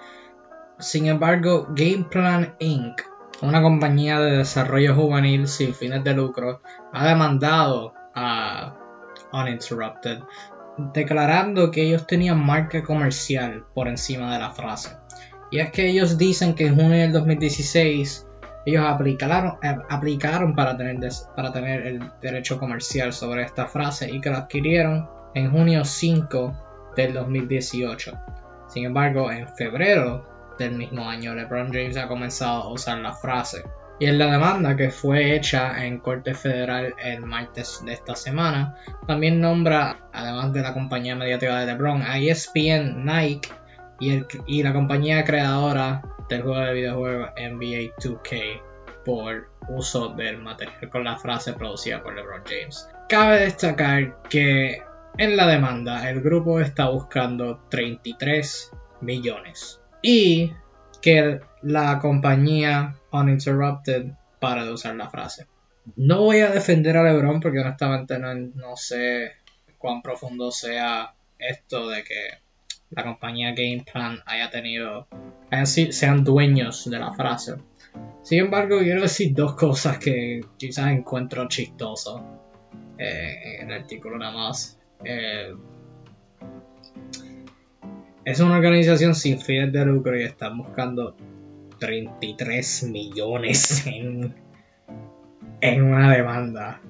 Sin 0.77 1.07
embargo, 1.07 1.67
Game 1.71 2.05
Plan 2.09 2.55
Inc., 2.59 3.01
una 3.41 3.61
compañía 3.61 4.19
de 4.19 4.37
desarrollo 4.37 4.95
juvenil 4.95 5.47
sin 5.47 5.73
fines 5.73 6.03
de 6.03 6.13
lucro, 6.13 6.61
ha 6.93 7.07
demandado 7.07 7.93
a 8.15 8.75
Uninterrupted 9.33 10.19
declarando 10.93 11.71
que 11.71 11.83
ellos 11.83 12.07
tenían 12.07 12.43
marca 12.43 12.83
comercial 12.83 13.65
por 13.73 13.87
encima 13.87 14.33
de 14.33 14.39
la 14.39 14.51
frase. 14.51 14.95
Y 15.51 15.59
es 15.59 15.71
que 15.71 15.89
ellos 15.89 16.17
dicen 16.17 16.53
que 16.53 16.67
en 16.67 16.75
junio 16.75 16.97
del 16.97 17.11
2016 17.11 18.27
ellos 18.65 18.85
aplicaron, 18.85 19.57
eh, 19.63 19.77
aplicaron 19.89 20.55
para, 20.55 20.77
tener 20.77 20.97
para 21.35 21.51
tener 21.51 21.87
el 21.87 22.11
derecho 22.21 22.59
comercial 22.59 23.13
sobre 23.13 23.43
esta 23.43 23.65
frase 23.65 24.09
y 24.11 24.21
que 24.21 24.29
lo 24.29 24.37
adquirieron 24.37 25.09
en 25.33 25.51
junio 25.51 25.83
5 25.83 26.91
del 26.95 27.13
2018. 27.13 28.19
Sin 28.67 28.85
embargo, 28.85 29.31
en 29.31 29.47
febrero 29.47 30.55
del 30.59 30.75
mismo 30.75 31.09
año, 31.09 31.33
LeBron 31.33 31.71
James 31.71 31.97
ha 31.97 32.07
comenzado 32.07 32.63
a 32.63 32.71
usar 32.71 32.99
la 32.99 33.13
frase. 33.13 33.63
Y 33.99 34.05
en 34.05 34.17
la 34.17 34.31
demanda 34.31 34.77
que 34.77 34.89
fue 34.89 35.35
hecha 35.35 35.85
en 35.85 35.99
Corte 35.99 36.33
Federal 36.33 36.95
el 37.03 37.21
martes 37.21 37.81
de 37.85 37.93
esta 37.93 38.15
semana, 38.15 38.75
también 39.07 39.41
nombra, 39.41 40.09
además 40.13 40.53
de 40.53 40.61
la 40.61 40.73
compañía 40.73 41.15
mediática 41.15 41.59
de 41.59 41.65
LeBron, 41.65 42.01
a 42.03 42.17
ESPN, 42.17 43.05
Nike 43.05 43.49
y, 43.99 44.23
y 44.47 44.63
la 44.63 44.71
compañía 44.71 45.25
creadora 45.25 46.01
del 46.29 46.43
juego 46.43 46.59
de 46.59 46.73
videojuego 46.73 47.25
NBA 47.35 47.95
2K 47.97 48.61
por 49.03 49.49
uso 49.67 50.09
del 50.09 50.37
material 50.37 50.89
con 50.89 51.03
la 51.03 51.17
frase 51.17 51.53
producida 51.53 52.01
por 52.01 52.15
LeBron 52.15 52.43
James. 52.45 52.87
Cabe 53.09 53.41
destacar 53.41 54.21
que 54.29 54.81
en 55.17 55.35
la 55.35 55.47
demanda 55.47 56.09
el 56.09 56.21
grupo 56.21 56.61
está 56.61 56.89
buscando 56.89 57.59
33 57.69 58.71
millones 59.01 59.81
y 60.01 60.53
que 61.01 61.41
la 61.61 61.99
compañía 61.99 62.95
Uninterrupted 63.11 64.11
para 64.39 64.65
de 64.65 64.71
usar 64.71 64.95
la 64.95 65.09
frase. 65.09 65.47
No 65.95 66.21
voy 66.21 66.39
a 66.39 66.51
defender 66.51 66.97
a 66.97 67.03
LeBron 67.03 67.39
porque 67.39 67.59
honestamente 67.59 68.19
no, 68.19 68.33
no 68.33 68.75
sé 68.75 69.33
cuán 69.77 70.01
profundo 70.01 70.51
sea 70.51 71.13
esto 71.37 71.89
de 71.89 72.03
que 72.03 72.49
la 72.91 73.03
compañía 73.03 73.51
Game 73.51 73.85
Plan 73.91 74.19
haya 74.25 74.49
tenido, 74.49 75.07
sean 75.65 76.23
dueños 76.23 76.89
de 76.89 76.99
la 76.99 77.13
frase. 77.13 77.55
Sin 78.23 78.39
embargo, 78.39 78.79
quiero 78.79 79.01
decir 79.01 79.33
dos 79.33 79.55
cosas 79.55 79.97
que 79.97 80.41
quizás 80.57 80.91
encuentro 80.91 81.47
chistoso 81.47 82.23
eh, 82.97 83.59
en 83.59 83.71
el 83.71 83.81
artículo 83.81 84.17
nada 84.17 84.31
más. 84.31 84.79
Eh, 85.03 85.55
es 88.25 88.39
una 88.39 88.57
organización 88.57 89.15
sin 89.15 89.39
fines 89.39 89.71
de 89.71 89.85
lucro 89.85 90.19
y 90.19 90.23
están 90.23 90.57
buscando 90.57 91.15
33 91.79 92.83
millones 92.83 93.87
en, 93.87 94.35
en 95.61 95.83
una 95.83 96.13
demanda. 96.13 96.81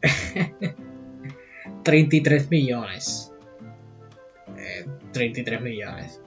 33 1.84 2.50
millones. 2.50 3.32
33 5.12 5.60
millones. 5.60 6.20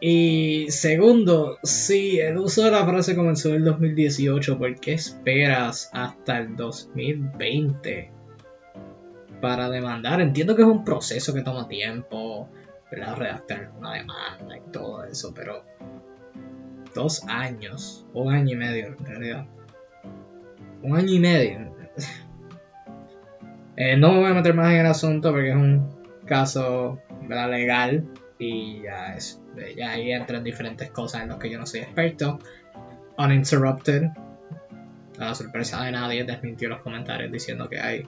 Y 0.00 0.66
segundo, 0.70 1.58
si 1.62 2.18
el 2.20 2.38
uso 2.38 2.64
de 2.64 2.70
la 2.70 2.86
frase 2.86 3.14
comenzó 3.14 3.50
en 3.50 3.56
el 3.56 3.64
2018, 3.64 4.58
¿por 4.58 4.80
qué 4.80 4.94
esperas 4.94 5.90
hasta 5.92 6.38
el 6.38 6.56
2020 6.56 8.10
para 9.42 9.68
demandar? 9.68 10.22
Entiendo 10.22 10.56
que 10.56 10.62
es 10.62 10.68
un 10.68 10.84
proceso 10.84 11.34
que 11.34 11.42
toma 11.42 11.68
tiempo, 11.68 12.48
¿verdad? 12.90 13.16
Redactar 13.16 13.72
una 13.78 13.92
demanda 13.94 14.56
y 14.56 14.72
todo 14.72 15.04
eso, 15.04 15.34
pero 15.34 15.64
dos 16.94 17.24
años, 17.28 18.06
un 18.12 18.32
año 18.32 18.52
y 18.52 18.56
medio 18.56 18.86
en 18.86 19.06
realidad. 19.06 19.46
Un 20.82 20.96
año 20.96 21.12
y 21.12 21.20
medio. 21.20 21.70
Eh, 23.76 23.96
no 23.96 24.12
me 24.12 24.18
voy 24.18 24.30
a 24.30 24.34
meter 24.34 24.52
más 24.52 24.70
en 24.72 24.80
el 24.80 24.86
asunto 24.86 25.30
porque 25.30 25.48
es 25.48 25.56
un 25.56 25.88
caso 26.26 27.00
legal 27.26 28.04
y 28.38 28.82
ya, 28.82 29.14
es, 29.14 29.40
ya 29.74 29.92
ahí 29.92 30.12
entran 30.12 30.44
diferentes 30.44 30.90
cosas 30.90 31.22
en 31.22 31.30
las 31.30 31.38
que 31.38 31.50
yo 31.50 31.58
no 31.58 31.64
soy 31.64 31.80
experto. 31.80 32.40
Uninterrupted, 33.16 34.10
a 35.18 35.24
la 35.24 35.34
sorpresa 35.34 35.82
de 35.82 35.92
nadie, 35.92 36.24
desmintió 36.24 36.68
los 36.68 36.82
comentarios 36.82 37.32
diciendo 37.32 37.70
que 37.70 37.80
hay 37.80 38.06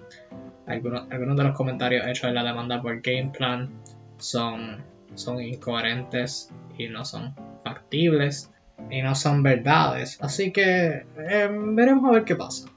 algunos, 0.67 1.11
algunos 1.11 1.37
de 1.39 1.45
los 1.45 1.57
comentarios 1.57 2.07
hechos 2.07 2.29
en 2.29 2.35
la 2.35 2.45
demanda 2.45 2.83
por 2.83 3.01
Game 3.01 3.31
Plan 3.37 3.71
son, 4.19 4.85
son 5.15 5.41
incoherentes 5.41 6.51
y 6.77 6.89
no 6.89 7.05
son 7.05 7.35
factibles 7.65 8.52
y 8.91 9.03
no 9.03 9.15
son 9.15 9.43
verdades. 9.43 10.19
Así 10.21 10.53
que 10.53 11.05
eh, 11.19 11.49
veremos 11.51 12.11
a 12.11 12.15
ver 12.15 12.25
qué 12.25 12.37
pasa. 12.37 12.69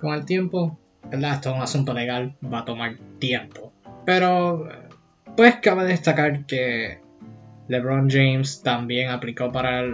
Con 0.00 0.14
el 0.14 0.24
tiempo, 0.24 0.78
¿verdad? 1.10 1.34
Esto 1.34 1.50
es 1.50 1.56
un 1.56 1.62
asunto 1.62 1.94
legal, 1.94 2.34
va 2.42 2.60
a 2.60 2.64
tomar 2.64 2.96
tiempo. 3.18 3.72
Pero 4.04 4.68
pues 5.36 5.56
cabe 5.56 5.84
destacar 5.84 6.44
que 6.44 7.00
LeBron 7.68 8.10
James 8.10 8.62
también 8.62 9.10
aplicó 9.10 9.50
para, 9.50 9.84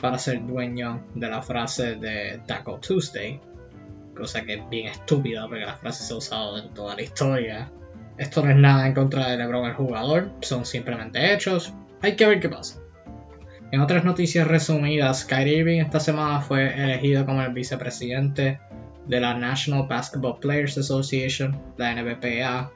para 0.00 0.18
ser 0.18 0.44
dueño 0.46 1.02
de 1.14 1.28
la 1.28 1.42
frase 1.42 1.96
de 1.96 2.40
Taco 2.46 2.78
Tuesday. 2.78 3.40
cosa 4.16 4.42
que 4.42 4.54
es 4.54 4.68
bien 4.68 4.88
estúpida 4.88 5.46
porque 5.46 5.64
la 5.64 5.76
frase 5.76 6.04
se 6.04 6.12
ha 6.12 6.16
usado 6.16 6.58
en 6.58 6.74
toda 6.74 6.96
la 6.96 7.02
historia. 7.02 7.70
Esto 8.18 8.42
no 8.42 8.50
es 8.50 8.56
nada 8.56 8.86
en 8.86 8.94
contra 8.94 9.28
de 9.28 9.36
LeBron 9.36 9.66
el 9.66 9.74
jugador, 9.74 10.30
son 10.40 10.64
simplemente 10.64 11.34
hechos. 11.34 11.72
Hay 12.02 12.16
que 12.16 12.26
ver 12.26 12.40
qué 12.40 12.48
pasa. 12.48 12.80
En 13.72 13.80
otras 13.80 14.04
noticias 14.04 14.46
resumidas, 14.46 15.24
Kyrie 15.24 15.58
Irving 15.58 15.80
esta 15.80 15.98
semana 15.98 16.40
fue 16.40 16.72
elegido 16.82 17.26
como 17.26 17.42
el 17.42 17.52
vicepresidente 17.52 18.60
de 19.06 19.20
la 19.20 19.34
National 19.34 19.86
Basketball 19.88 20.38
Players 20.38 20.78
Association, 20.78 21.60
la 21.76 21.92
NBPA, 21.94 22.70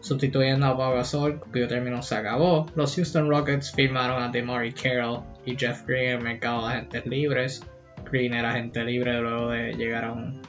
sustituyendo 0.00 0.66
a 0.66 0.72
Bob 0.74 0.94
Gasol, 0.94 1.40
cuyo 1.40 1.66
término 1.66 2.02
se 2.02 2.14
acabó. 2.14 2.66
Los 2.76 2.94
Houston 2.94 3.28
Rockets 3.28 3.72
firmaron 3.72 4.22
a 4.22 4.28
DeMarie 4.28 4.72
Carroll 4.72 5.22
y 5.44 5.56
Jeff 5.56 5.84
Green 5.86 6.04
en 6.04 6.18
el 6.18 6.22
mercado 6.22 6.68
de 6.68 6.74
agentes 6.74 7.06
libres. 7.06 7.66
Green 8.10 8.34
era 8.34 8.50
agente 8.50 8.84
libre 8.84 9.20
luego 9.20 9.50
de 9.50 9.72
llegar 9.74 10.04
a 10.04 10.12
un 10.12 10.40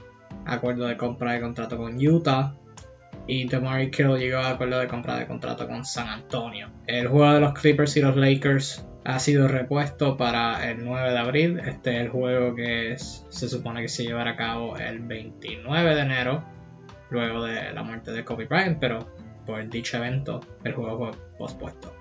acuerdo 0.46 0.86
de 0.86 0.98
compra 0.98 1.34
de 1.34 1.42
contrato 1.42 1.78
con 1.78 1.96
Utah. 1.96 2.54
Y 3.26 3.48
DeMarie 3.48 3.90
Carroll 3.90 4.20
llegó 4.20 4.38
a 4.38 4.50
acuerdo 4.50 4.80
de 4.80 4.88
compra 4.88 5.18
de 5.18 5.26
contrato 5.26 5.68
con 5.68 5.84
San 5.84 6.10
Antonio. 6.10 6.70
El 6.86 7.08
juego 7.08 7.34
de 7.34 7.40
los 7.40 7.54
Clippers 7.54 7.98
y 7.98 8.02
los 8.02 8.16
Lakers 8.16 8.86
ha 9.06 9.20
sido 9.20 9.48
repuesto 9.48 10.18
para 10.18 10.70
el 10.70 10.84
9 10.84 11.12
de 11.12 11.18
abril. 11.18 11.60
Este 11.60 11.96
es 11.96 12.02
el 12.02 12.10
juego 12.10 12.56
que 12.56 12.96
se 12.98 13.50
supone 13.50 13.82
que 13.82 13.90
se 13.90 14.04
llevará 14.04 14.32
a 14.32 14.36
cabo 14.36 14.78
el 14.78 15.00
29 15.00 15.96
de 15.96 16.02
enero, 16.02 16.44
luego 17.10 17.44
de 17.44 17.72
la 17.74 17.84
muerte 17.84 18.12
de 18.12 18.24
Kobe 18.24 18.46
Bryant, 18.46 18.80
pero 18.80 19.14
por 19.46 19.68
dicho 19.70 19.98
evento 19.98 20.42
el 20.64 20.74
juego 20.74 21.12
fue 21.12 21.38
pospuesto. 21.38 21.94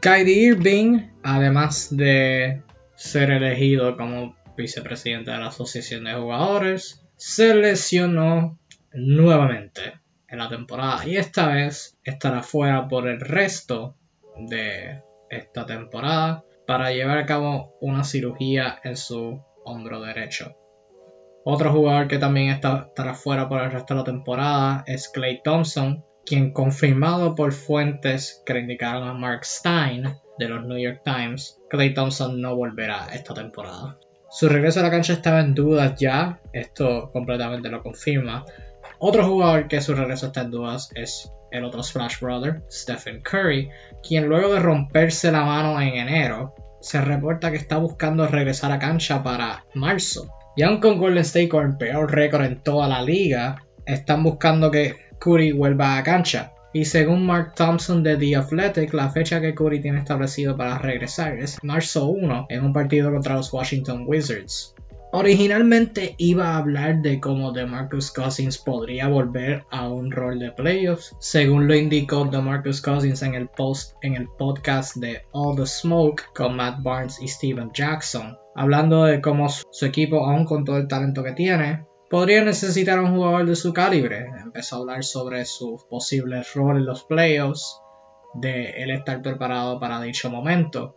Kyrie 0.00 0.48
Irving, 0.48 1.10
además 1.22 1.88
de 1.96 2.62
ser 2.94 3.30
elegido 3.30 3.96
como 3.96 4.36
vicepresidente 4.56 5.30
de 5.30 5.38
la 5.38 5.48
Asociación 5.48 6.04
de 6.04 6.14
Jugadores, 6.14 7.02
se 7.16 7.54
lesionó 7.54 8.58
nuevamente 8.92 10.00
en 10.28 10.38
la 10.38 10.48
temporada 10.48 11.06
y 11.06 11.16
esta 11.16 11.48
vez 11.48 11.98
estará 12.04 12.42
fuera 12.42 12.88
por 12.88 13.08
el 13.08 13.20
resto 13.20 13.96
de 14.36 15.02
esta 15.30 15.66
temporada 15.66 16.44
para 16.66 16.90
llevar 16.92 17.18
a 17.18 17.26
cabo 17.26 17.76
una 17.80 18.04
cirugía 18.04 18.80
en 18.82 18.96
su 18.96 19.42
hombro 19.64 20.00
derecho. 20.00 20.56
Otro 21.44 21.72
jugador 21.72 22.08
que 22.08 22.18
también 22.18 22.50
estará 22.50 23.14
fuera 23.14 23.48
por 23.48 23.62
el 23.62 23.70
resto 23.70 23.94
de 23.94 24.00
la 24.00 24.04
temporada 24.04 24.84
es 24.86 25.08
Clay 25.08 25.42
Thompson, 25.44 26.04
quien 26.24 26.52
confirmado 26.52 27.36
por 27.36 27.52
fuentes 27.52 28.42
que 28.44 28.58
indicaron 28.58 29.08
a 29.08 29.14
Mark 29.14 29.44
Stein 29.44 30.16
de 30.38 30.48
los 30.48 30.66
New 30.66 30.78
York 30.78 31.02
Times, 31.04 31.60
Clay 31.70 31.94
Thompson 31.94 32.40
no 32.40 32.56
volverá 32.56 33.06
esta 33.12 33.32
temporada. 33.32 33.98
Su 34.28 34.48
regreso 34.48 34.80
a 34.80 34.82
la 34.82 34.90
cancha 34.90 35.12
estaba 35.12 35.40
en 35.40 35.54
dudas 35.54 35.98
ya, 35.98 36.40
esto 36.52 37.10
completamente 37.12 37.68
lo 37.68 37.82
confirma. 37.82 38.44
Otro 38.98 39.26
jugador 39.26 39.68
que 39.68 39.80
su 39.80 39.94
regreso 39.94 40.26
está 40.26 40.42
en 40.42 40.50
dudas 40.50 40.90
es 40.94 41.30
el 41.50 41.64
otro 41.64 41.82
Splash 41.82 42.20
Brother, 42.20 42.62
Stephen 42.70 43.20
Curry, 43.20 43.68
quien 44.06 44.26
luego 44.26 44.54
de 44.54 44.60
romperse 44.60 45.30
la 45.30 45.44
mano 45.44 45.80
en 45.80 45.94
enero, 45.94 46.54
se 46.80 47.00
reporta 47.00 47.50
que 47.50 47.56
está 47.56 47.78
buscando 47.78 48.26
regresar 48.26 48.72
a 48.72 48.78
cancha 48.78 49.22
para 49.22 49.64
marzo. 49.74 50.28
Y 50.56 50.62
aun 50.62 50.80
con 50.80 50.98
Golden 50.98 51.18
State 51.18 51.48
con 51.48 51.66
el 51.66 51.76
peor 51.76 52.12
récord 52.12 52.44
en 52.44 52.62
toda 52.62 52.88
la 52.88 53.02
liga, 53.02 53.62
están 53.84 54.22
buscando 54.22 54.70
que 54.70 54.96
Curry 55.18 55.52
vuelva 55.52 55.98
a 55.98 56.02
cancha. 56.02 56.52
Y 56.72 56.84
según 56.84 57.24
Mark 57.26 57.54
Thompson 57.54 58.02
de 58.02 58.16
The 58.16 58.36
Athletic, 58.36 58.92
la 58.92 59.10
fecha 59.10 59.40
que 59.40 59.54
Curry 59.54 59.80
tiene 59.80 59.98
establecido 59.98 60.56
para 60.56 60.78
regresar 60.78 61.38
es 61.38 61.58
marzo 61.62 62.06
1 62.06 62.46
en 62.50 62.64
un 62.64 62.72
partido 62.72 63.10
contra 63.10 63.34
los 63.34 63.52
Washington 63.52 64.04
Wizards. 64.06 64.74
Originalmente 65.18 66.14
iba 66.18 66.48
a 66.48 66.58
hablar 66.58 67.00
de 67.00 67.20
cómo 67.20 67.50
DeMarcus 67.50 68.12
Cousins 68.12 68.58
podría 68.58 69.08
volver 69.08 69.64
a 69.70 69.88
un 69.88 70.10
rol 70.10 70.38
de 70.38 70.52
playoffs, 70.52 71.16
según 71.20 71.66
lo 71.66 71.74
indicó 71.74 72.26
DeMarcus 72.26 72.82
Cousins 72.82 73.22
en 73.22 73.34
el 73.34 73.48
podcast 73.48 74.96
de 74.96 75.22
All 75.32 75.56
the 75.56 75.64
Smoke 75.64 76.22
con 76.34 76.56
Matt 76.56 76.82
Barnes 76.82 77.18
y 77.22 77.28
Steven 77.28 77.70
Jackson, 77.72 78.36
hablando 78.54 79.04
de 79.04 79.22
cómo 79.22 79.48
su 79.48 79.86
equipo, 79.86 80.22
aún 80.22 80.44
con 80.44 80.66
todo 80.66 80.76
el 80.76 80.86
talento 80.86 81.24
que 81.24 81.32
tiene, 81.32 81.86
podría 82.10 82.44
necesitar 82.44 83.00
un 83.00 83.16
jugador 83.16 83.46
de 83.46 83.56
su 83.56 83.72
calibre. 83.72 84.26
Empezó 84.44 84.76
a 84.76 84.78
hablar 84.80 85.02
sobre 85.02 85.46
su 85.46 85.82
posible 85.88 86.42
rol 86.54 86.76
en 86.76 86.84
los 86.84 87.04
playoffs, 87.04 87.80
de 88.34 88.82
él 88.82 88.90
estar 88.90 89.22
preparado 89.22 89.80
para 89.80 89.98
dicho 90.02 90.28
momento. 90.28 90.94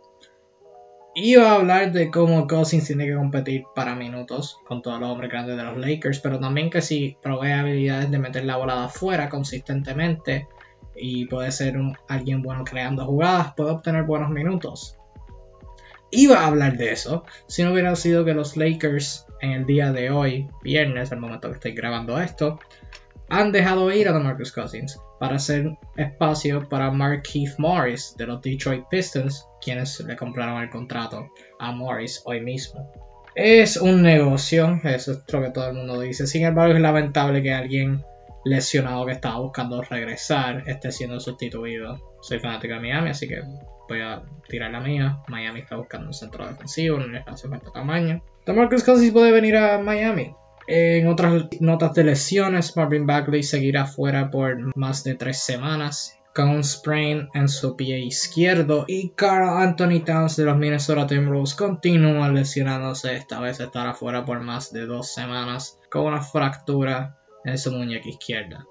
Iba 1.14 1.50
a 1.50 1.54
hablar 1.56 1.90
de 1.90 2.08
cómo 2.08 2.46
Cousins 2.46 2.86
tiene 2.86 3.04
que 3.04 3.16
competir 3.16 3.64
para 3.74 3.96
minutos 3.96 4.58
con 4.64 4.80
todos 4.80 5.00
los 5.00 5.10
hombres 5.10 5.30
grandes 5.30 5.56
de 5.56 5.64
los 5.64 5.76
Lakers, 5.76 6.20
pero 6.20 6.38
también 6.38 6.70
que 6.70 6.82
si 6.82 7.16
provee 7.20 7.50
habilidades 7.50 8.12
de 8.12 8.18
meter 8.20 8.44
la 8.44 8.56
bola 8.56 8.84
afuera 8.84 9.28
consistentemente 9.28 10.46
y 10.94 11.26
puede 11.26 11.50
ser 11.50 11.74
alguien 12.06 12.42
bueno 12.42 12.62
creando 12.62 13.06
jugadas, 13.06 13.54
puede 13.56 13.72
obtener 13.72 14.04
buenos 14.04 14.30
minutos. 14.30 14.96
Iba 16.12 16.40
a 16.40 16.46
hablar 16.46 16.76
de 16.76 16.92
eso 16.92 17.24
si 17.48 17.64
no 17.64 17.72
hubiera 17.72 17.96
sido 17.96 18.24
que 18.24 18.34
los 18.34 18.56
Lakers 18.56 19.26
en 19.40 19.50
el 19.50 19.66
día 19.66 19.92
de 19.92 20.10
hoy, 20.10 20.48
viernes, 20.62 21.10
el 21.10 21.18
momento 21.18 21.48
que 21.48 21.54
estoy 21.54 21.72
grabando 21.72 22.20
esto, 22.20 22.60
han 23.30 23.52
dejado 23.52 23.90
ir 23.92 24.08
a 24.08 24.18
Marcus 24.18 24.52
Cousins 24.52 25.00
para 25.18 25.36
hacer 25.36 25.76
espacio 25.96 26.68
para 26.68 26.90
Mark 26.90 27.22
Keith 27.22 27.54
Morris 27.58 28.14
de 28.18 28.26
los 28.26 28.42
Detroit 28.42 28.84
Pistons, 28.90 29.46
quienes 29.62 30.00
le 30.00 30.16
compraron 30.16 30.60
el 30.60 30.68
contrato 30.68 31.30
a 31.60 31.70
Morris 31.70 32.22
hoy 32.24 32.40
mismo. 32.40 32.92
Es 33.36 33.76
un 33.76 34.02
negocio, 34.02 34.80
eso 34.82 35.12
es 35.12 35.32
lo 35.32 35.42
que 35.42 35.50
todo 35.50 35.68
el 35.68 35.76
mundo 35.76 36.00
dice. 36.00 36.26
Sin 36.26 36.44
embargo, 36.44 36.74
es 36.74 36.80
lamentable 36.80 37.42
que 37.42 37.54
alguien 37.54 38.04
lesionado 38.44 39.06
que 39.06 39.12
estaba 39.12 39.38
buscando 39.38 39.80
regresar 39.82 40.64
esté 40.66 40.90
siendo 40.90 41.20
sustituido. 41.20 42.16
Soy 42.22 42.40
fanático 42.40 42.74
de 42.74 42.80
Miami, 42.80 43.10
así 43.10 43.28
que 43.28 43.42
voy 43.88 44.00
a 44.00 44.22
tirar 44.48 44.72
la 44.72 44.80
mía. 44.80 45.20
Miami 45.28 45.60
está 45.60 45.76
buscando 45.76 46.08
un 46.08 46.14
centro 46.14 46.46
defensivo, 46.48 46.96
un 46.96 47.14
espacio 47.14 47.48
de 47.48 47.60
tamaño. 47.72 48.22
Marcus 48.46 48.82
Cousins 48.82 49.12
puede 49.12 49.30
venir 49.30 49.56
a 49.56 49.78
Miami. 49.78 50.34
En 50.72 51.08
otras 51.08 51.48
notas 51.58 51.94
de 51.94 52.04
lesiones, 52.04 52.76
Marvin 52.76 53.04
Bagley 53.04 53.42
seguirá 53.42 53.86
fuera 53.86 54.30
por 54.30 54.76
más 54.76 55.02
de 55.02 55.16
tres 55.16 55.40
semanas 55.40 56.16
con 56.32 56.48
un 56.48 56.62
sprain 56.62 57.28
en 57.34 57.48
su 57.48 57.74
pie 57.74 57.98
izquierdo 57.98 58.84
y 58.86 59.10
Carl 59.16 59.48
Anthony 59.48 60.04
Towns 60.04 60.36
de 60.36 60.44
los 60.44 60.56
Minnesota 60.56 61.08
Timberwolves 61.08 61.56
continúa 61.56 62.28
lesionándose, 62.28 63.16
esta 63.16 63.40
vez 63.40 63.58
estará 63.58 63.94
fuera 63.94 64.24
por 64.24 64.38
más 64.42 64.72
de 64.72 64.86
dos 64.86 65.12
semanas 65.12 65.76
con 65.90 66.06
una 66.06 66.22
fractura 66.22 67.18
en 67.44 67.58
su 67.58 67.72
muñeca 67.72 68.08
izquierda. 68.08 68.64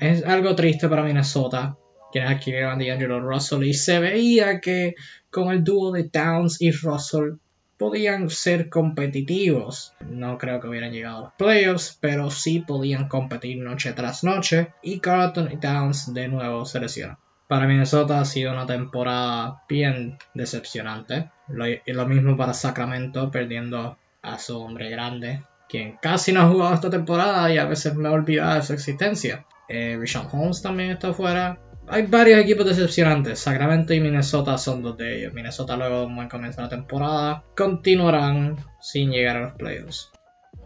Es, 0.00 0.24
algo 0.24 0.56
triste 0.56 0.88
para 0.88 1.04
Minnesota, 1.04 1.78
quienes 2.10 2.32
adquirieron 2.32 2.72
a 2.72 2.84
D'Angelo 2.84 3.20
Russell 3.20 3.62
y 3.62 3.74
se 3.74 4.00
veía 4.00 4.60
que 4.60 4.96
con 5.30 5.52
el 5.52 5.62
dúo 5.62 5.92
de 5.92 6.02
Towns 6.02 6.60
y 6.60 6.72
Russell 6.72 7.34
podían 7.78 8.28
ser 8.28 8.68
competitivos. 8.68 9.94
No 10.00 10.36
creo 10.36 10.60
que 10.60 10.68
hubieran 10.68 10.92
llegado 10.92 11.18
a 11.18 11.20
los 11.22 11.32
playoffs, 11.34 11.96
pero 12.00 12.30
sí 12.30 12.60
podían 12.60 13.08
competir 13.08 13.58
noche 13.58 13.92
tras 13.92 14.24
noche. 14.24 14.72
Y 14.82 15.00
Carlton 15.00 15.50
y 15.52 15.56
Towns 15.56 16.12
de 16.12 16.28
nuevo 16.28 16.64
se 16.64 16.80
lesionan. 16.80 17.18
Para 17.46 17.66
Minnesota 17.66 18.20
ha 18.20 18.24
sido 18.26 18.52
una 18.52 18.66
temporada 18.66 19.62
bien 19.68 20.18
decepcionante. 20.34 21.30
Lo, 21.48 21.64
lo 21.86 22.06
mismo 22.06 22.36
para 22.36 22.52
Sacramento, 22.52 23.30
perdiendo 23.30 23.96
a 24.20 24.38
su 24.38 24.60
hombre 24.60 24.90
grande, 24.90 25.44
quien 25.68 25.96
casi 26.02 26.32
no 26.32 26.42
ha 26.42 26.48
jugado 26.48 26.74
esta 26.74 26.90
temporada 26.90 27.50
y 27.52 27.58
a 27.58 27.64
veces 27.64 27.94
me 27.94 28.08
he 28.08 28.12
olvidado 28.12 28.56
de 28.56 28.62
su 28.62 28.72
existencia. 28.74 29.46
Eh, 29.68 29.96
Richard 29.98 30.28
Holmes 30.32 30.60
también 30.60 30.90
está 30.90 31.12
fuera 31.12 31.58
hay 31.90 32.06
varios 32.06 32.40
equipos 32.40 32.66
decepcionantes. 32.66 33.38
Sacramento 33.38 33.94
y 33.94 34.00
Minnesota 34.00 34.58
son 34.58 34.82
dos 34.82 34.96
de 34.96 35.18
ellos. 35.18 35.32
Minnesota 35.32 35.76
luego 35.76 36.08
buen 36.08 36.28
comienzo 36.28 36.58
de 36.58 36.64
la 36.64 36.68
temporada 36.68 37.44
continuarán 37.56 38.56
sin 38.80 39.10
llegar 39.10 39.36
a 39.36 39.40
los 39.40 39.52
playoffs. 39.54 40.10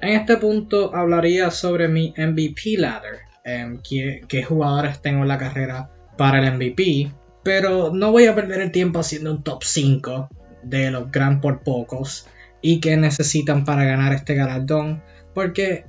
En 0.01 0.11
este 0.11 0.37
punto 0.37 0.95
hablaría 0.95 1.51
sobre 1.51 1.89
mi 1.89 2.13
MVP 2.17 2.77
ladder. 2.77 3.21
Em, 3.45 3.81
qué, 3.83 4.43
jugadores 4.43 5.01
tengo 5.01 5.23
en 5.23 5.29
la 5.29 5.39
carrera 5.39 5.91
para 6.17 6.41
el 6.41 6.55
MVP. 6.55 7.13
Pero 7.45 7.93
no 7.93 8.13
voy 8.13 8.27
a 8.27 8.35
perder 8.35 8.61
el 8.61 8.73
tiempo 8.73 9.01
haciendo 9.01 9.33
un 9.33 9.43
top 9.43 9.63
5 9.63 10.29
de 10.63 10.91
los 10.91 11.11
gran 11.11 11.41
por 11.41 11.63
pocos 11.63 12.27
y 12.61 12.81
que 12.81 12.97
necesitan 12.97 13.65
para 13.65 13.85
ganar 13.85 14.13
este 14.13 14.35
galardón. 14.35 15.03
Porque 15.35 15.87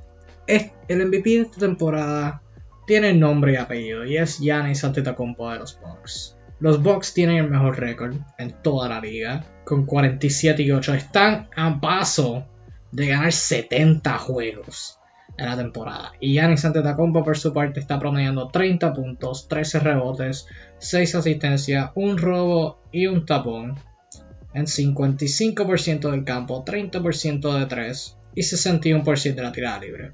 el 0.48 1.06
MVP 1.08 1.30
de 1.30 1.42
esta 1.42 1.60
temporada 1.60 2.43
tiene 2.86 3.14
nombre 3.14 3.54
y 3.54 3.56
apellido 3.56 4.06
y 4.06 4.18
es 4.18 4.40
Giannis 4.40 4.84
Antetokounmpo 4.84 5.50
de 5.52 5.60
los 5.60 5.80
Bucks. 5.80 6.38
Los 6.60 6.82
Bucks 6.82 7.14
tienen 7.14 7.38
el 7.38 7.50
mejor 7.50 7.80
récord 7.80 8.16
en 8.38 8.52
toda 8.62 8.88
la 8.88 9.02
liga, 9.02 9.44
con 9.66 9.86
47 9.86 10.64
y 10.64 10.72
8. 10.72 10.94
Están 10.94 11.50
a 11.56 11.80
paso 11.82 12.46
de 12.92 13.08
ganar 13.08 13.32
70 13.32 14.18
juegos 14.20 15.00
en 15.38 15.46
la 15.46 15.58
temporada. 15.58 16.14
Y 16.20 16.34
Giannis 16.34 16.64
Antetokounmpo 16.64 17.24
por 17.24 17.38
su 17.38 17.54
parte 17.54 17.80
está 17.80 18.00
promediando 18.00 18.48
30 18.48 18.94
puntos, 18.94 19.48
13 19.48 19.80
rebotes, 19.80 20.48
6 20.78 21.16
asistencias, 21.16 21.92
un 21.96 22.18
robo 22.18 22.80
y 22.92 23.08
un 23.08 23.26
tapón 23.26 23.76
en 24.54 24.66
55% 24.66 26.12
del 26.12 26.24
campo, 26.24 26.64
30% 26.64 27.60
de 27.60 27.66
3 27.66 28.18
y 28.36 28.42
61% 28.42 29.36
de 29.36 29.42
la 29.42 29.52
tirada 29.52 29.80
libre. 29.80 30.14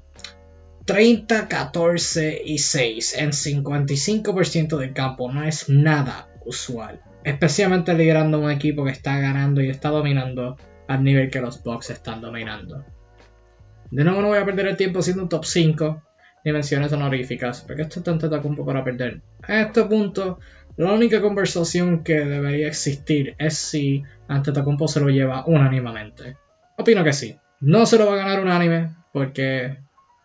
30, 0.86 1.48
14 1.48 2.42
y 2.44 2.58
6 2.58 3.18
en 3.18 3.30
55% 3.30 4.78
del 4.78 4.92
campo 4.92 5.30
no 5.30 5.44
es 5.44 5.68
nada 5.68 6.28
usual. 6.44 7.00
Especialmente 7.24 7.94
liderando 7.94 8.40
un 8.40 8.50
equipo 8.50 8.84
que 8.84 8.90
está 8.90 9.18
ganando 9.18 9.60
y 9.60 9.68
está 9.68 9.90
dominando 9.90 10.56
al 10.88 11.04
nivel 11.04 11.30
que 11.30 11.40
los 11.40 11.62
Bucks 11.62 11.90
están 11.90 12.20
dominando. 12.20 12.84
De 13.90 14.04
nuevo 14.04 14.22
no 14.22 14.28
voy 14.28 14.38
a 14.38 14.44
perder 14.44 14.68
el 14.68 14.76
tiempo 14.76 15.02
siendo 15.02 15.24
un 15.24 15.28
top 15.28 15.44
5 15.44 16.02
dimensiones 16.44 16.92
honoríficas, 16.92 17.62
porque 17.62 17.82
esto 17.82 18.00
es 18.00 18.04
tanto 18.04 18.30
Tacumpo 18.30 18.64
para 18.64 18.82
perder. 18.84 19.20
A 19.42 19.60
este 19.60 19.84
punto, 19.84 20.38
la 20.76 20.92
única 20.92 21.20
conversación 21.20 22.02
que 22.02 22.20
debería 22.20 22.68
existir 22.68 23.34
es 23.38 23.56
si 23.56 24.02
Antetokounmpo 24.28 24.88
se 24.88 25.00
lo 25.00 25.10
lleva 25.10 25.44
unánimamente. 25.46 26.36
Opino 26.78 27.04
que 27.04 27.12
sí. 27.12 27.36
No 27.60 27.84
se 27.84 27.98
lo 27.98 28.06
va 28.06 28.14
a 28.14 28.24
ganar 28.24 28.40
unánime, 28.40 28.94
porque 29.12 29.78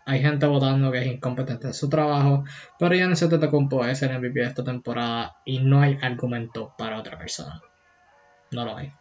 hay 0.06 0.22
gente 0.22 0.46
votando 0.46 0.92
que 0.92 1.00
es 1.00 1.08
incompetente 1.08 1.68
en 1.68 1.74
su 1.74 1.90
trabajo, 1.90 2.44
pero 2.78 2.96
Giannis 2.96 3.24
Antetokounmpo 3.24 3.84
es 3.86 4.04
el 4.04 4.18
MVP 4.18 4.40
de 4.40 4.46
esta 4.46 4.64
temporada 4.64 5.38
y 5.46 5.60
no 5.60 5.82
hay 5.82 5.98
argumento 6.02 6.74
para 6.78 7.00
otra 7.00 7.18
persona. 7.18 7.62
No 8.52 8.66
lo 8.66 8.78
hay. 8.78 8.92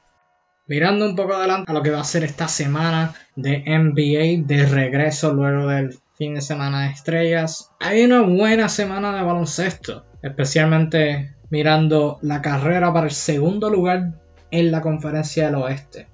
Mirando 0.67 1.05
un 1.05 1.15
poco 1.15 1.35
adelante 1.35 1.71
a 1.71 1.75
lo 1.75 1.83
que 1.83 1.91
va 1.91 2.01
a 2.01 2.05
ser 2.05 2.25
esta 2.25 2.49
semana 2.49 3.15
de 3.37 3.65
NBA 3.67 4.47
de 4.47 4.65
regreso 4.65 5.35
luego 5.35 5.67
del 5.69 5.99
fin 6.17 6.37
de 6.37 6.41
semana 6.41 6.85
de 6.85 6.93
estrellas, 6.93 7.71
hay 7.81 8.05
una 8.05 8.23
buena 8.23 8.71
semana 8.71 9.15
de 9.15 9.23
baloncesto, 9.23 10.07
especialmente 10.23 11.35
mirando 11.51 12.19
la 12.23 12.41
carrera 12.41 12.95
para 12.95 13.07
el 13.07 13.13
segundo 13.13 13.69
lugar 13.69 14.13
en 14.51 14.71
la 14.71 14.81
conferencia 14.81 15.47
del 15.47 15.57
oeste. 15.57 16.14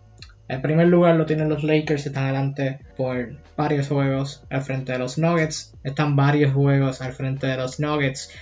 El 0.50 0.60
primer 0.62 0.88
lugar 0.88 1.14
lo 1.14 1.26
tienen 1.26 1.48
los 1.48 1.62
Lakers, 1.62 2.06
están 2.06 2.24
adelante 2.24 2.80
por 2.96 3.36
varios 3.56 3.86
juegos 3.86 4.42
al 4.50 4.62
frente 4.62 4.90
de 4.90 4.98
los 4.98 5.16
Nuggets, 5.16 5.76
están 5.84 6.16
varios 6.16 6.52
juegos 6.52 7.00
al 7.00 7.12
frente 7.12 7.46
de 7.46 7.56
los 7.56 7.78
Nuggets. 7.78 8.32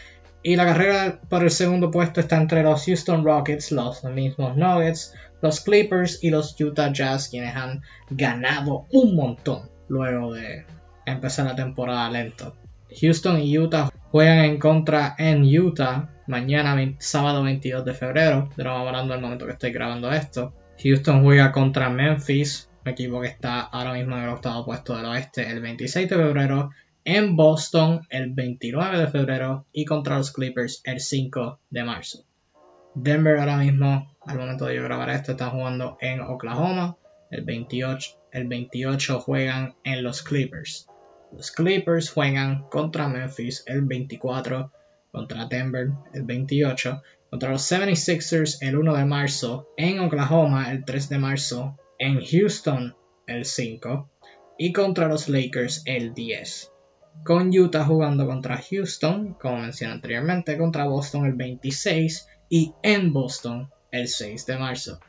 Y 0.42 0.56
la 0.56 0.64
carrera 0.64 1.20
por 1.28 1.42
el 1.42 1.50
segundo 1.50 1.90
puesto 1.90 2.20
está 2.20 2.38
entre 2.38 2.62
los 2.62 2.86
Houston 2.86 3.26
Rockets, 3.26 3.72
los 3.72 4.02
mismos 4.04 4.56
Nuggets, 4.56 5.14
los 5.42 5.60
Clippers 5.60 6.24
y 6.24 6.30
los 6.30 6.58
Utah 6.58 6.90
Jazz, 6.94 7.28
quienes 7.28 7.54
han 7.54 7.82
ganado 8.08 8.86
un 8.90 9.14
montón 9.14 9.68
luego 9.88 10.32
de 10.32 10.64
empezar 11.04 11.44
la 11.44 11.56
temporada 11.56 12.08
lento. 12.08 12.56
Houston 13.02 13.38
y 13.42 13.58
Utah 13.58 13.90
juegan 14.10 14.46
en 14.46 14.58
contra 14.58 15.14
en 15.18 15.42
Utah 15.42 16.08
mañana, 16.26 16.74
sábado 17.00 17.42
22 17.42 17.84
de 17.84 17.92
febrero. 17.92 18.48
De 18.56 18.64
nuevo 18.64 18.78
hablando 18.78 19.12
del 19.12 19.20
momento 19.20 19.44
que 19.44 19.52
estoy 19.52 19.72
grabando 19.72 20.10
esto. 20.10 20.54
Houston 20.82 21.24
juega 21.24 21.50
contra 21.50 21.90
Memphis, 21.90 22.70
un 22.84 22.92
equipo 22.92 23.20
que 23.20 23.26
está 23.26 23.60
ahora 23.62 23.94
mismo 23.94 24.16
en 24.16 24.22
el 24.22 24.28
octavo 24.28 24.64
puesto 24.64 24.96
del 24.96 25.06
oeste, 25.06 25.50
el 25.50 25.60
26 25.60 26.08
de 26.08 26.16
febrero. 26.16 26.70
En 27.04 27.34
Boston, 27.34 28.02
el 28.10 28.32
29 28.32 28.98
de 28.98 29.08
febrero. 29.08 29.66
Y 29.72 29.84
contra 29.84 30.18
los 30.18 30.32
Clippers, 30.32 30.80
el 30.84 31.00
5 31.00 31.58
de 31.70 31.82
marzo. 31.82 32.24
Denver 32.94 33.38
ahora 33.38 33.56
mismo, 33.56 34.16
al 34.24 34.38
momento 34.38 34.66
de 34.66 34.76
yo 34.76 34.84
grabar 34.84 35.10
esto, 35.10 35.32
está 35.32 35.50
jugando 35.50 35.96
en 36.00 36.20
Oklahoma. 36.20 36.96
El 37.30 37.44
28, 37.44 38.10
el 38.32 38.46
28 38.46 39.20
juegan 39.20 39.74
en 39.82 40.04
los 40.04 40.22
Clippers. 40.22 40.86
Los 41.32 41.50
Clippers 41.50 42.10
juegan 42.10 42.68
contra 42.68 43.08
Memphis 43.08 43.64
el 43.66 43.82
24, 43.82 44.72
contra 45.10 45.46
Denver 45.46 45.90
el 46.14 46.22
28, 46.22 47.02
contra 47.30 47.50
los 47.50 47.70
76ers 47.70 48.58
el 48.60 48.76
1 48.76 48.94
de 48.94 49.04
marzo, 49.04 49.68
en 49.76 50.00
Oklahoma 50.00 50.70
el 50.70 50.84
3 50.84 51.08
de 51.08 51.18
marzo, 51.18 51.76
en 51.98 52.24
Houston 52.24 52.96
el 53.26 53.44
5 53.44 54.10
y 54.58 54.72
contra 54.72 55.08
los 55.08 55.28
Lakers 55.28 55.82
el 55.84 56.14
10 56.14 56.72
con 57.24 57.50
Utah 57.56 57.84
jugando 57.84 58.26
contra 58.26 58.58
Houston, 58.58 59.34
como 59.34 59.58
mencioné 59.58 59.94
anteriormente, 59.94 60.56
contra 60.56 60.86
Boston 60.86 61.26
el 61.26 61.34
26 61.34 62.26
y 62.48 62.72
en 62.82 63.12
Boston 63.12 63.70
el 63.90 64.08
6 64.08 64.46
de 64.46 64.58
marzo. 64.58 65.00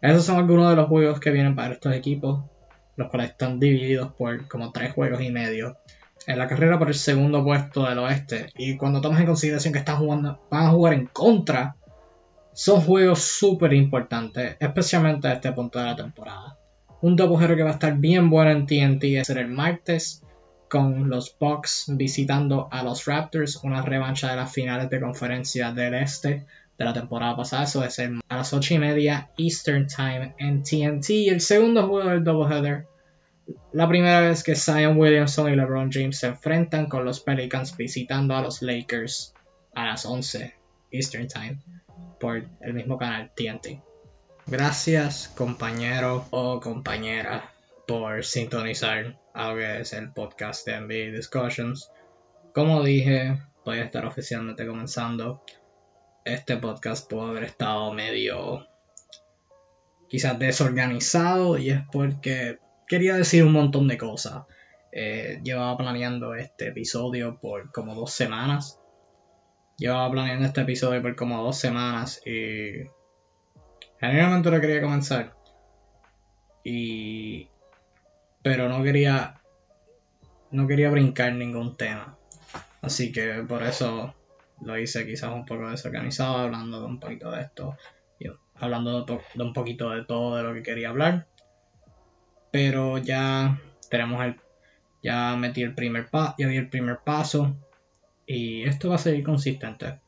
Esos 0.00 0.24
son 0.24 0.36
algunos 0.36 0.70
de 0.70 0.76
los 0.76 0.88
juegos 0.88 1.20
que 1.20 1.30
vienen 1.30 1.54
para 1.54 1.74
estos 1.74 1.94
equipos, 1.94 2.44
los 2.96 3.08
cuales 3.08 3.30
están 3.30 3.60
divididos 3.60 4.12
por 4.14 4.48
como 4.48 4.72
tres 4.72 4.92
juegos 4.92 5.22
y 5.22 5.30
medio 5.30 5.78
en 6.26 6.38
la 6.38 6.48
carrera 6.48 6.78
por 6.78 6.88
el 6.88 6.94
segundo 6.94 7.44
puesto 7.44 7.86
del 7.86 7.98
oeste. 7.98 8.50
Y 8.56 8.76
cuando 8.76 9.00
tomas 9.00 9.20
en 9.20 9.26
consideración 9.26 9.72
que 9.72 9.80
están 9.80 9.98
jugando, 9.98 10.40
van 10.50 10.66
a 10.66 10.70
jugar 10.70 10.94
en 10.94 11.06
contra, 11.06 11.76
son 12.52 12.80
juegos 12.80 13.22
súper 13.22 13.72
importantes, 13.72 14.56
especialmente 14.60 15.28
a 15.28 15.34
este 15.34 15.52
punto 15.52 15.78
de 15.78 15.86
la 15.86 15.96
temporada. 15.96 16.58
Un 17.00 17.16
doble 17.16 17.56
que 17.56 17.62
va 17.62 17.70
a 17.70 17.74
estar 17.74 17.96
bien 17.96 18.30
bueno 18.30 18.50
en 18.50 18.66
TNT 18.66 19.04
es 19.04 19.30
el 19.30 19.48
martes 19.48 20.22
con 20.68 21.10
los 21.10 21.36
Bucks 21.38 21.86
visitando 21.88 22.68
a 22.70 22.82
los 22.82 23.04
Raptors, 23.04 23.56
una 23.62 23.82
revancha 23.82 24.30
de 24.30 24.36
las 24.36 24.52
finales 24.52 24.88
de 24.88 25.00
conferencia 25.00 25.72
del 25.72 25.94
Este 25.94 26.46
de 26.78 26.84
la 26.84 26.92
temporada 26.92 27.36
pasada. 27.36 27.64
Eso 27.64 27.84
es 27.84 27.98
a 27.98 28.36
las 28.36 28.52
8 28.52 28.74
y 28.74 28.78
media 28.78 29.30
Eastern 29.36 29.86
Time 29.86 30.34
en 30.38 30.62
TNT. 30.62 31.28
El 31.28 31.40
segundo 31.40 31.86
juego 31.86 32.08
del 32.08 32.24
doubleheader. 32.24 32.86
La 33.72 33.88
primera 33.88 34.20
vez 34.20 34.42
que 34.42 34.54
Zion 34.54 34.98
Williamson 34.98 35.52
y 35.52 35.56
LeBron 35.56 35.90
James 35.92 36.18
se 36.18 36.28
enfrentan 36.28 36.86
con 36.86 37.04
los 37.04 37.20
Pelicans 37.20 37.76
visitando 37.76 38.36
a 38.36 38.42
los 38.42 38.62
Lakers 38.62 39.34
a 39.74 39.86
las 39.86 40.06
11 40.06 40.54
Eastern 40.90 41.28
Time 41.28 41.58
por 42.20 42.44
el 42.60 42.74
mismo 42.74 42.98
canal 42.98 43.32
TNT. 43.34 43.82
Gracias 44.46 45.28
compañero 45.36 46.26
o 46.30 46.60
compañera 46.60 47.52
por 47.86 48.24
sintonizar 48.24 49.18
a 49.34 49.50
lo 49.50 49.56
que 49.56 49.80
es 49.80 49.92
el 49.92 50.12
podcast 50.12 50.66
de 50.66 50.80
NBA 50.80 51.16
Discussions. 51.16 51.90
Como 52.54 52.82
dije, 52.82 53.40
voy 53.64 53.78
a 53.78 53.84
estar 53.84 54.04
oficialmente 54.04 54.66
comenzando. 54.66 55.42
Este 56.24 56.56
podcast 56.56 57.10
puede 57.10 57.30
haber 57.30 57.44
estado 57.44 57.92
medio 57.92 58.66
quizás 60.08 60.38
desorganizado 60.38 61.56
y 61.56 61.70
es 61.70 61.80
porque 61.90 62.58
quería 62.92 63.14
decir 63.14 63.42
un 63.42 63.52
montón 63.52 63.88
de 63.88 63.96
cosas. 63.96 64.44
Eh, 64.92 65.40
llevaba 65.42 65.78
planeando 65.78 66.34
este 66.34 66.68
episodio 66.68 67.38
por 67.40 67.72
como 67.72 67.94
dos 67.94 68.12
semanas. 68.12 68.78
Llevaba 69.78 70.10
planeando 70.10 70.44
este 70.44 70.60
episodio 70.60 71.00
por 71.00 71.16
como 71.16 71.42
dos 71.42 71.56
semanas 71.56 72.20
y 72.26 72.90
generalmente 73.98 74.50
lo 74.50 74.60
quería 74.60 74.82
comenzar. 74.82 75.34
Y 76.64 77.48
pero 78.42 78.68
no 78.68 78.82
quería 78.82 79.40
no 80.50 80.66
quería 80.66 80.90
brincar 80.90 81.32
ningún 81.32 81.78
tema. 81.78 82.18
Así 82.82 83.10
que 83.10 83.42
por 83.48 83.62
eso 83.62 84.14
lo 84.60 84.78
hice 84.78 85.06
quizás 85.06 85.32
un 85.32 85.46
poco 85.46 85.70
desorganizado, 85.70 86.36
hablando 86.36 86.80
de 86.80 86.86
un 86.88 87.00
poquito 87.00 87.30
de 87.30 87.40
esto, 87.40 87.74
hablando 88.56 89.06
de, 89.06 89.42
un 89.42 89.54
poquito 89.54 89.88
de 89.88 90.04
todo 90.04 90.36
de 90.36 90.42
lo 90.42 90.52
que 90.52 90.62
quería 90.62 90.90
hablar. 90.90 91.31
Pero 92.52 92.98
ya 92.98 93.60
tenemos 93.90 94.24
el, 94.24 94.36
ya 95.02 95.34
metí 95.36 95.62
el 95.62 95.74
primer 95.74 96.08
paso, 96.08 96.36
ya 96.38 96.46
di 96.46 96.56
el 96.56 96.68
primer 96.68 96.98
paso 96.98 97.56
y 98.26 98.62
esto 98.62 98.90
va 98.90 98.94
a 98.94 98.98
seguir 98.98 99.24
consistente. 99.24 99.98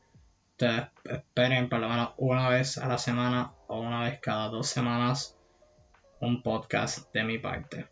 Ustedes 0.53 0.85
esperen 1.05 1.69
por 1.69 1.81
lo 1.81 1.89
menos 1.89 2.11
una 2.17 2.49
vez 2.49 2.79
a 2.79 2.87
la 2.87 2.99
semana 2.99 3.53
o 3.67 3.81
una 3.81 4.05
vez 4.05 4.21
cada 4.21 4.49
dos 4.49 4.69
semanas 4.69 5.37
un 6.21 6.43
podcast 6.43 7.13
de 7.13 7.25
mi 7.25 7.39
parte. 7.39 7.89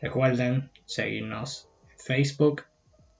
Recuerden 0.00 0.70
seguirnos 0.84 1.68
en 1.90 1.98
Facebook, 1.98 2.64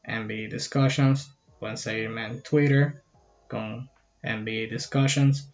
MB 0.07 0.53
Discussions. 0.53 1.37
Pueden 1.59 1.79
seguirme 1.79 2.27
en 2.27 2.43
Twitter 2.43 3.03
con 3.49 3.91
MB 4.23 4.71
Discussions. 4.71 5.53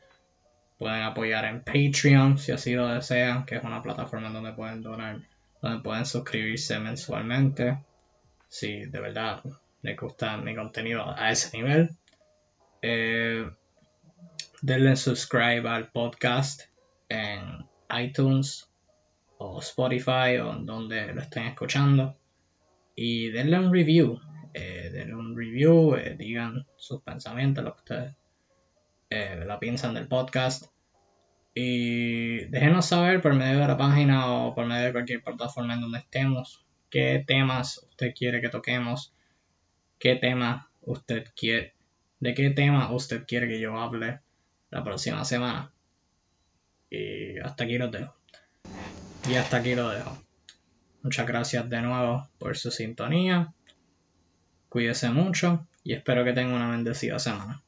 Pueden 0.80 1.02
apoyar 1.02 1.44
en 1.44 1.60
Patreon 1.60 2.38
si 2.38 2.52
así 2.52 2.72
lo 2.72 2.88
desean, 2.88 3.44
que 3.44 3.56
es 3.56 3.64
una 3.64 3.82
plataforma 3.82 4.30
donde 4.30 4.54
pueden 4.54 4.80
donar, 4.80 5.20
donde 5.60 5.82
pueden 5.82 6.06
suscribirse 6.06 6.78
mensualmente. 6.78 7.80
Si 8.48 8.86
de 8.86 8.98
verdad 8.98 9.42
les 9.82 9.94
gusta 9.98 10.38
mi 10.38 10.56
contenido 10.56 11.04
a 11.06 11.30
ese 11.30 11.54
nivel. 11.54 11.90
Eh, 12.80 13.46
denle 14.62 14.96
subscribe 14.96 15.68
al 15.68 15.90
podcast 15.90 16.62
en 17.10 17.66
iTunes 17.94 18.66
o 19.36 19.58
Spotify 19.60 20.38
o 20.38 20.54
donde 20.54 21.12
lo 21.12 21.20
estén 21.20 21.48
escuchando 21.48 22.16
y 22.94 23.28
denle 23.28 23.58
un 23.58 23.70
review, 23.70 24.18
eh, 24.54 24.88
denle 24.90 25.14
un 25.14 25.36
review, 25.36 25.94
eh, 25.96 26.16
digan 26.18 26.64
sus 26.76 27.02
pensamientos, 27.02 27.62
lo 27.64 27.74
que 27.74 27.80
ustedes 27.80 28.14
eh, 29.10 29.42
la 29.44 29.58
piensan 29.58 29.94
del 29.94 30.08
podcast 30.08 30.66
y 31.54 32.44
déjenos 32.46 32.86
saber 32.86 33.20
por 33.20 33.34
medio 33.34 33.58
de 33.58 33.66
la 33.66 33.76
página 33.76 34.32
o 34.32 34.54
por 34.54 34.66
medio 34.66 34.86
de 34.86 34.92
cualquier 34.92 35.22
plataforma 35.22 35.74
en 35.74 35.80
donde 35.80 35.98
estemos 35.98 36.64
qué 36.90 37.24
temas 37.26 37.86
usted 37.88 38.12
quiere 38.14 38.40
que 38.40 38.48
toquemos, 38.48 39.14
qué 39.98 40.16
tema 40.16 40.70
usted 40.82 41.24
quiere, 41.34 41.74
de 42.18 42.34
qué 42.34 42.50
tema 42.50 42.92
usted 42.92 43.24
quiere 43.26 43.48
que 43.48 43.60
yo 43.60 43.78
hable 43.78 44.20
la 44.70 44.84
próxima 44.84 45.24
semana. 45.24 45.72
Y 46.90 47.38
hasta 47.38 47.64
aquí 47.64 47.78
lo 47.78 47.88
dejo. 47.88 48.14
Y 49.28 49.34
hasta 49.34 49.58
aquí 49.58 49.74
lo 49.74 49.88
dejo. 49.88 50.18
Muchas 51.02 51.26
gracias 51.26 51.68
de 51.70 51.80
nuevo 51.80 52.28
por 52.38 52.56
su 52.56 52.70
sintonía. 52.70 53.54
Cuídese 54.68 55.10
mucho 55.10 55.66
y 55.82 55.94
espero 55.94 56.24
que 56.24 56.32
tenga 56.32 56.54
una 56.54 56.70
bendecida 56.70 57.18
semana. 57.18 57.62